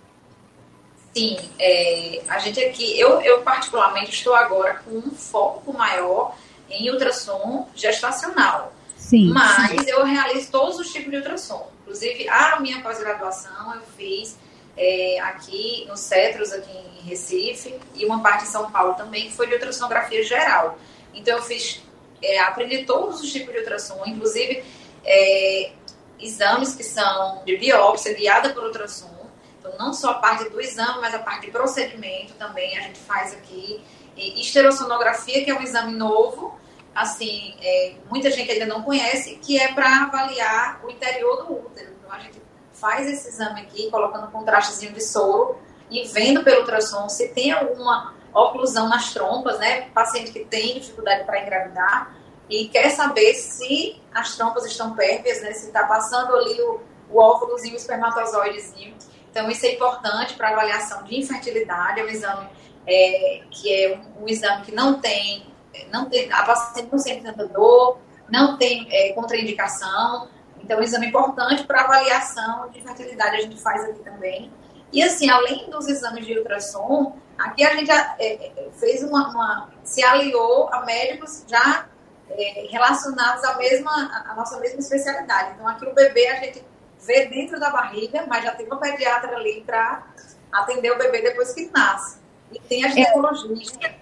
Sim, 1.12 1.36
é, 1.58 2.22
a 2.28 2.38
gente 2.38 2.60
aqui, 2.60 2.98
eu, 2.98 3.20
eu 3.20 3.42
particularmente 3.42 4.12
estou 4.12 4.32
agora 4.32 4.80
com 4.84 4.96
um 4.96 5.10
foco 5.10 5.76
maior 5.76 6.36
em 6.70 6.88
ultrassom 6.88 7.66
gestacional. 7.74 8.72
Sim, 9.10 9.32
mas 9.32 9.70
sim. 9.70 9.90
eu 9.90 10.04
realizo 10.04 10.52
todos 10.52 10.78
os 10.78 10.92
tipos 10.92 11.10
de 11.10 11.16
ultrassom. 11.16 11.68
Inclusive, 11.82 12.28
a 12.28 12.60
minha 12.60 12.80
pós-graduação 12.80 13.74
eu 13.74 13.80
fiz 13.96 14.38
é, 14.76 15.18
aqui 15.18 15.84
no 15.88 15.96
Cetros, 15.96 16.52
aqui 16.52 16.70
em 16.70 17.08
Recife, 17.08 17.74
e 17.96 18.06
uma 18.06 18.22
parte 18.22 18.44
em 18.44 18.46
São 18.46 18.70
Paulo 18.70 18.94
também, 18.94 19.24
que 19.24 19.32
foi 19.32 19.48
de 19.48 19.54
ultrassonografia 19.54 20.22
geral. 20.22 20.78
Então, 21.12 21.38
eu 21.38 21.42
fiz, 21.42 21.82
é, 22.22 22.38
aprendi 22.38 22.84
todos 22.84 23.20
os 23.20 23.32
tipos 23.32 23.52
de 23.52 23.58
ultrassom, 23.58 24.00
inclusive 24.06 24.62
é, 25.04 25.72
exames 26.20 26.76
que 26.76 26.84
são 26.84 27.42
de 27.44 27.56
biópsia 27.56 28.14
guiada 28.14 28.50
por 28.50 28.62
ultrassom. 28.62 29.28
Então, 29.58 29.76
não 29.76 29.92
só 29.92 30.12
a 30.12 30.14
parte 30.14 30.48
do 30.48 30.60
exame, 30.60 31.00
mas 31.00 31.12
a 31.14 31.18
parte 31.18 31.46
de 31.46 31.50
procedimento 31.50 32.34
também 32.34 32.78
a 32.78 32.82
gente 32.82 33.00
faz 33.00 33.32
aqui. 33.32 33.80
E 34.16 34.40
esterosonografia, 34.40 35.44
que 35.44 35.50
é 35.50 35.54
um 35.54 35.62
exame 35.62 35.94
novo, 35.94 36.59
assim, 36.94 37.54
é, 37.62 37.94
muita 38.08 38.30
gente 38.30 38.50
ainda 38.50 38.66
não 38.66 38.82
conhece, 38.82 39.36
que 39.36 39.58
é 39.58 39.72
para 39.72 40.04
avaliar 40.04 40.80
o 40.84 40.90
interior 40.90 41.46
do 41.46 41.54
útero. 41.66 41.92
Então, 41.98 42.12
a 42.12 42.18
gente 42.18 42.40
faz 42.72 43.08
esse 43.08 43.28
exame 43.28 43.60
aqui, 43.60 43.90
colocando 43.90 44.26
um 44.26 44.30
contrastezinho 44.30 44.92
de 44.92 45.02
soro 45.02 45.58
e 45.90 46.06
vendo 46.06 46.42
pelo 46.42 46.60
ultrassom 46.60 47.08
se 47.08 47.28
tem 47.28 47.52
alguma 47.52 48.14
oclusão 48.32 48.88
nas 48.88 49.12
trompas, 49.12 49.58
né? 49.58 49.82
Paciente 49.92 50.32
que 50.32 50.44
tem 50.44 50.78
dificuldade 50.78 51.24
para 51.24 51.42
engravidar 51.42 52.16
e 52.48 52.68
quer 52.68 52.90
saber 52.90 53.34
se 53.34 54.00
as 54.12 54.36
trompas 54.36 54.64
estão 54.64 54.94
pérvias, 54.94 55.42
né? 55.42 55.52
Se 55.52 55.66
está 55.66 55.84
passando 55.84 56.34
ali 56.34 56.60
o, 56.62 56.80
o 57.10 57.18
óvulozinho, 57.18 57.74
o 57.74 57.76
espermatozoidezinho. 57.76 58.96
Então, 59.30 59.48
isso 59.48 59.64
é 59.66 59.74
importante 59.74 60.34
para 60.34 60.50
avaliação 60.50 61.04
de 61.04 61.18
infertilidade. 61.18 62.00
É 62.00 62.04
um 62.04 62.08
exame 62.08 62.48
é, 62.86 63.42
que 63.50 63.72
é 63.72 63.96
um, 63.96 64.24
um, 64.24 64.28
exame 64.28 64.64
que 64.64 64.72
não 64.72 65.00
tem, 65.00 65.46
não 65.92 66.08
tem, 66.08 66.30
a 66.32 66.42
paciente 66.44 66.88
não 66.90 66.98
sente 66.98 67.22
tanta 67.22 67.46
dor, 67.46 67.98
não 68.28 68.56
tem 68.56 68.86
é, 68.90 69.12
contraindicação. 69.12 70.28
Então, 70.62 70.76
é 70.76 70.80
um 70.80 70.84
exame 70.84 71.06
importante 71.06 71.64
para 71.64 71.82
avaliação 71.82 72.68
de 72.70 72.80
fertilidade 72.80 73.36
a 73.36 73.40
gente 73.40 73.60
faz 73.60 73.84
aqui 73.84 74.00
também. 74.00 74.52
E 74.92 75.02
assim, 75.02 75.30
além 75.30 75.70
dos 75.70 75.88
exames 75.88 76.26
de 76.26 76.38
ultrassom, 76.38 77.16
aqui 77.38 77.64
a 77.64 77.74
gente 77.76 77.90
é, 77.90 78.16
é 78.18 78.68
fez 78.78 79.02
uma, 79.02 79.30
uma, 79.30 79.70
se 79.84 80.02
aliou 80.02 80.68
a 80.72 80.84
médicos 80.84 81.44
já 81.46 81.86
é, 82.28 82.66
relacionados 82.70 83.42
à 83.44 83.56
mesma, 83.56 84.24
à 84.28 84.34
nossa 84.34 84.58
mesma 84.58 84.80
especialidade. 84.80 85.52
Então, 85.54 85.66
aqui 85.68 85.86
o 85.86 85.94
bebê 85.94 86.26
a 86.28 86.36
gente 86.36 86.64
vê 87.00 87.26
dentro 87.26 87.58
da 87.58 87.70
barriga, 87.70 88.24
mas 88.28 88.44
já 88.44 88.52
tem 88.52 88.66
uma 88.66 88.78
pediatra 88.78 89.36
ali 89.36 89.62
para 89.64 90.06
atender 90.52 90.90
o 90.92 90.98
bebê 90.98 91.22
depois 91.22 91.52
que 91.52 91.70
nasce. 91.72 92.18
E 92.52 92.58
tem 92.58 92.84
a 92.84 92.88
ginecologista. 92.88 93.94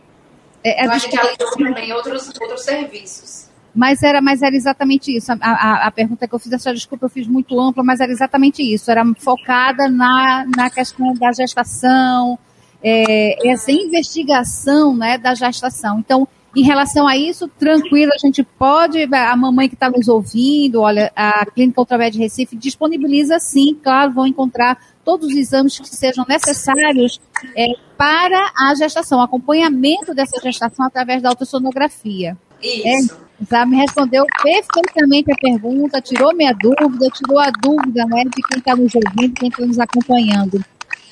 É, 0.69 0.81
é, 0.81 0.85
então, 0.85 0.95
a 0.95 0.99
gente 0.99 1.19
aliou 1.19 1.51
também 1.57 1.93
outros, 1.93 2.29
outros 2.41 2.63
serviços. 2.63 3.49
Mas 3.75 4.03
era, 4.03 4.21
mas 4.21 4.43
era 4.43 4.57
exatamente 4.57 5.17
isso. 5.17 5.31
A, 5.33 5.37
a, 5.41 5.87
a, 5.87 5.91
pergunta 5.91 6.27
que 6.27 6.35
eu 6.35 6.39
fiz, 6.39 6.53
essa 6.53 6.75
desculpa, 6.75 7.07
eu 7.07 7.11
fiz 7.11 7.27
muito 7.27 7.59
ampla, 7.61 7.85
mas 7.85 8.01
era 8.01 8.11
exatamente 8.11 8.63
isso. 8.63 8.91
Era 8.91 9.05
focada 9.19 9.89
na, 9.89 10.45
na 10.57 10.69
questão 10.69 11.15
da 11.15 11.31
gestação, 11.33 12.39
é, 12.83 13.49
essa 13.49 13.71
investigação 13.71 14.97
né, 14.97 15.17
da 15.17 15.35
gestação. 15.35 16.01
Então, 16.01 16.27
em 16.57 16.63
relação 16.63 17.07
a 17.07 17.17
isso, 17.17 17.47
tranquilo, 17.47 18.11
a 18.13 18.19
gente 18.19 18.43
pode, 18.43 19.07
a 19.15 19.37
mamãe 19.37 19.69
que 19.69 19.75
está 19.75 19.91
nos 19.91 20.09
ouvindo, 20.09 20.81
olha, 20.81 21.13
a 21.15 21.47
Clínica 21.47 21.81
Ultramed 21.81 22.19
Recife 22.19 22.57
disponibiliza 22.57 23.39
sim, 23.39 23.79
claro, 23.81 24.13
vão 24.13 24.27
encontrar 24.27 24.79
todos 25.09 25.29
os 25.29 25.35
exames 25.35 25.79
que 25.79 25.89
sejam 25.89 26.23
necessários 26.29 27.19
é, 27.57 27.65
para 27.97 28.53
a 28.59 28.75
gestação, 28.75 29.23
acompanhamento 29.23 30.13
dessa 30.13 30.39
gestação 30.43 30.85
através 30.85 31.23
da 31.23 31.31
ultrassonografia. 31.31 32.37
Isso. 32.63 33.17
É, 33.51 33.65
me 33.65 33.77
respondeu 33.77 34.27
perfeitamente 34.43 35.33
a 35.33 35.37
pergunta, 35.37 36.03
tirou 36.03 36.37
minha 36.37 36.53
dúvida, 36.53 37.09
tirou 37.09 37.39
a 37.39 37.51
dúvida 37.51 38.05
né, 38.05 38.25
de 38.25 38.43
quem 38.43 38.59
está 38.59 38.77
nos 38.77 38.93
ouvindo, 38.95 39.33
quem 39.33 39.49
está 39.49 39.65
nos 39.65 39.79
acompanhando. 39.79 40.63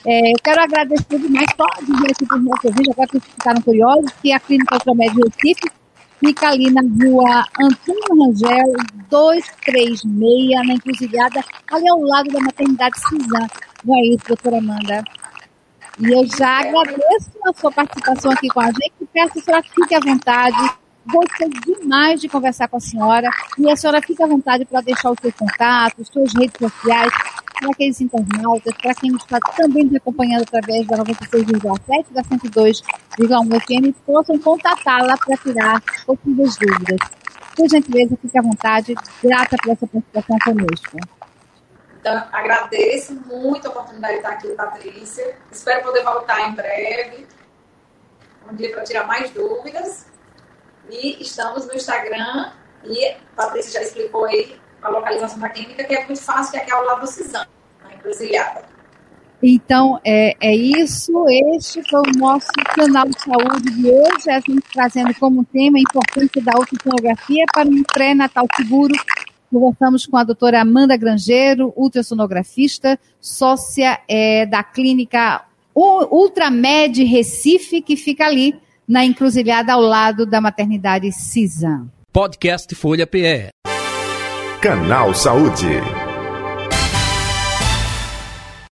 É, 0.05 0.31
eu 0.31 0.37
quero 0.45 0.61
agradecer 0.61 1.19
demais, 1.19 1.47
só 1.57 1.67
dizer 1.81 2.11
aqui 2.11 2.27
para 2.27 2.37
os 2.37 2.45
nossos 2.45 2.65
ouvintes, 2.67 2.93
agora 2.93 3.09
que 3.09 3.21
ficaram 3.21 3.63
curiosos, 3.63 4.11
que 4.21 4.31
a 4.31 4.39
Clínica 4.39 4.75
Ultramédio 4.75 5.25
Recife 5.25 5.71
fica 6.21 6.49
ali 6.49 6.71
na 6.71 6.83
rua 6.83 7.47
Antônio 7.59 8.27
Rangel, 8.27 8.73
236, 9.09 10.67
na 10.67 10.75
encruzilhada, 10.75 11.43
ali 11.73 11.89
ao 11.89 12.01
lado 12.03 12.31
da 12.31 12.41
maternidade 12.41 13.01
Cisã. 13.09 13.47
Não 13.87 13.97
é 13.97 14.01
isso, 14.03 14.27
doutora 14.27 14.59
Amanda? 14.59 15.05
E 16.01 16.13
eu 16.13 16.27
já 16.27 16.59
agradeço 16.59 17.31
a 17.47 17.53
sua 17.55 17.71
participação 17.71 18.33
aqui 18.33 18.49
com 18.49 18.61
a 18.61 18.67
gente 18.67 18.97
peço 19.13 19.33
que 19.33 19.39
a 19.39 19.43
senhora 19.43 19.63
fique 19.63 19.95
à 19.95 20.01
vontade. 20.01 20.71
Gostei 21.07 21.49
demais 21.65 22.21
de 22.21 22.29
conversar 22.29 22.67
com 22.67 22.79
a 22.79 22.81
senhora 22.81 23.31
e 23.57 23.71
a 23.71 23.77
senhora 23.77 24.03
fique 24.03 24.21
à 24.21 24.27
vontade 24.27 24.65
para 24.65 24.81
deixar 24.81 25.13
os 25.13 25.19
seus 25.23 25.35
contatos, 25.35 26.09
suas 26.09 26.35
redes 26.35 26.57
sociais, 26.59 27.13
para 27.61 27.71
aqueles 27.71 28.01
internautas, 28.01 28.75
para 28.83 28.95
quem 28.95 29.15
está 29.15 29.39
também 29.57 29.85
nos 29.85 29.95
acompanhando 29.95 30.43
através 30.43 30.85
da 30.89 30.97
96,7 30.99 32.07
da 32.11 32.23
102,1 32.23 33.61
FM, 33.61 33.97
possam 34.05 34.37
contatá-la 34.41 35.17
para 35.17 35.37
tirar 35.37 35.81
possíveis 36.05 36.57
dúvidas. 36.57 36.99
Por 37.55 37.71
gentileza, 37.71 38.19
fique 38.21 38.37
à 38.37 38.43
vontade, 38.43 38.95
grata 39.23 39.57
por 39.63 39.73
essa 39.73 39.87
participação 39.87 40.39
conosco. 40.45 41.16
Então, 42.07 42.23
agradeço 42.31 43.15
muito 43.27 43.67
a 43.67 43.71
oportunidade 43.71 44.13
de 44.13 44.19
estar 44.21 44.29
aqui, 44.31 44.49
Patrícia. 44.51 45.37
Espero 45.51 45.83
poder 45.83 46.05
voltar 46.05 46.49
em 46.49 46.55
breve, 46.55 47.27
um 48.49 48.55
dia 48.55 48.71
para 48.71 48.85
tirar 48.85 49.09
mais 49.09 49.29
dúvidas. 49.33 50.07
E 50.89 51.21
estamos 51.21 51.67
no 51.67 51.75
Instagram, 51.75 52.53
e 52.85 53.09
a 53.09 53.17
Patrícia 53.35 53.73
já 53.73 53.83
explicou 53.83 54.25
aí 54.25 54.57
a 54.81 54.89
localização 54.89 55.41
da 55.41 55.49
clínica, 55.49 55.83
que 55.83 55.97
é 55.97 56.07
muito 56.07 56.23
fácil, 56.23 56.53
que 56.53 56.59
é 56.59 56.61
aqui 56.63 56.71
ao 56.71 56.85
lado 56.85 57.01
do 57.01 57.09
Cisane, 57.09 57.51
na 57.83 57.95
encruzilhada. 57.95 58.63
Então, 59.43 60.01
é, 60.05 60.37
é 60.41 60.55
isso. 60.55 61.13
Este 61.57 61.83
foi 61.91 62.03
o 62.03 62.19
nosso 62.19 62.53
canal 62.73 63.07
de 63.09 63.21
saúde 63.21 63.69
de 63.69 63.91
hoje. 63.91 64.31
A 64.31 64.39
gente 64.39 64.63
trazendo 64.73 65.13
como 65.17 65.45
tema 65.47 65.77
a 65.77 65.81
importância 65.81 66.41
da 66.41 66.53
ultrassonografia 66.57 67.45
para 67.53 67.69
um 67.69 67.83
pré-natal 67.83 68.47
seguro. 68.57 68.95
Conversamos 69.51 70.07
com 70.07 70.17
a 70.17 70.25
doutora 70.25 70.61
Amanda 70.61 70.97
Grangeiro, 70.97 71.73
ultrassonografista, 71.77 72.99
sócia 73.21 74.01
é, 74.09 74.47
da 74.47 74.63
clínica 74.63 75.45
Ultramed 75.75 77.05
Recife, 77.05 77.83
que 77.83 77.97
fica 77.97 78.27
ali 78.27 78.55
na 78.89 79.05
encruzilhada 79.05 79.73
ao 79.73 79.81
lado 79.81 80.25
da 80.25 80.41
maternidade 80.41 81.13
CISAM. 81.13 81.91
Podcast 82.13 82.75
Folha 82.75 83.07
PE. 83.07 83.51
Canal 84.63 85.15
Saúde. 85.15 86.06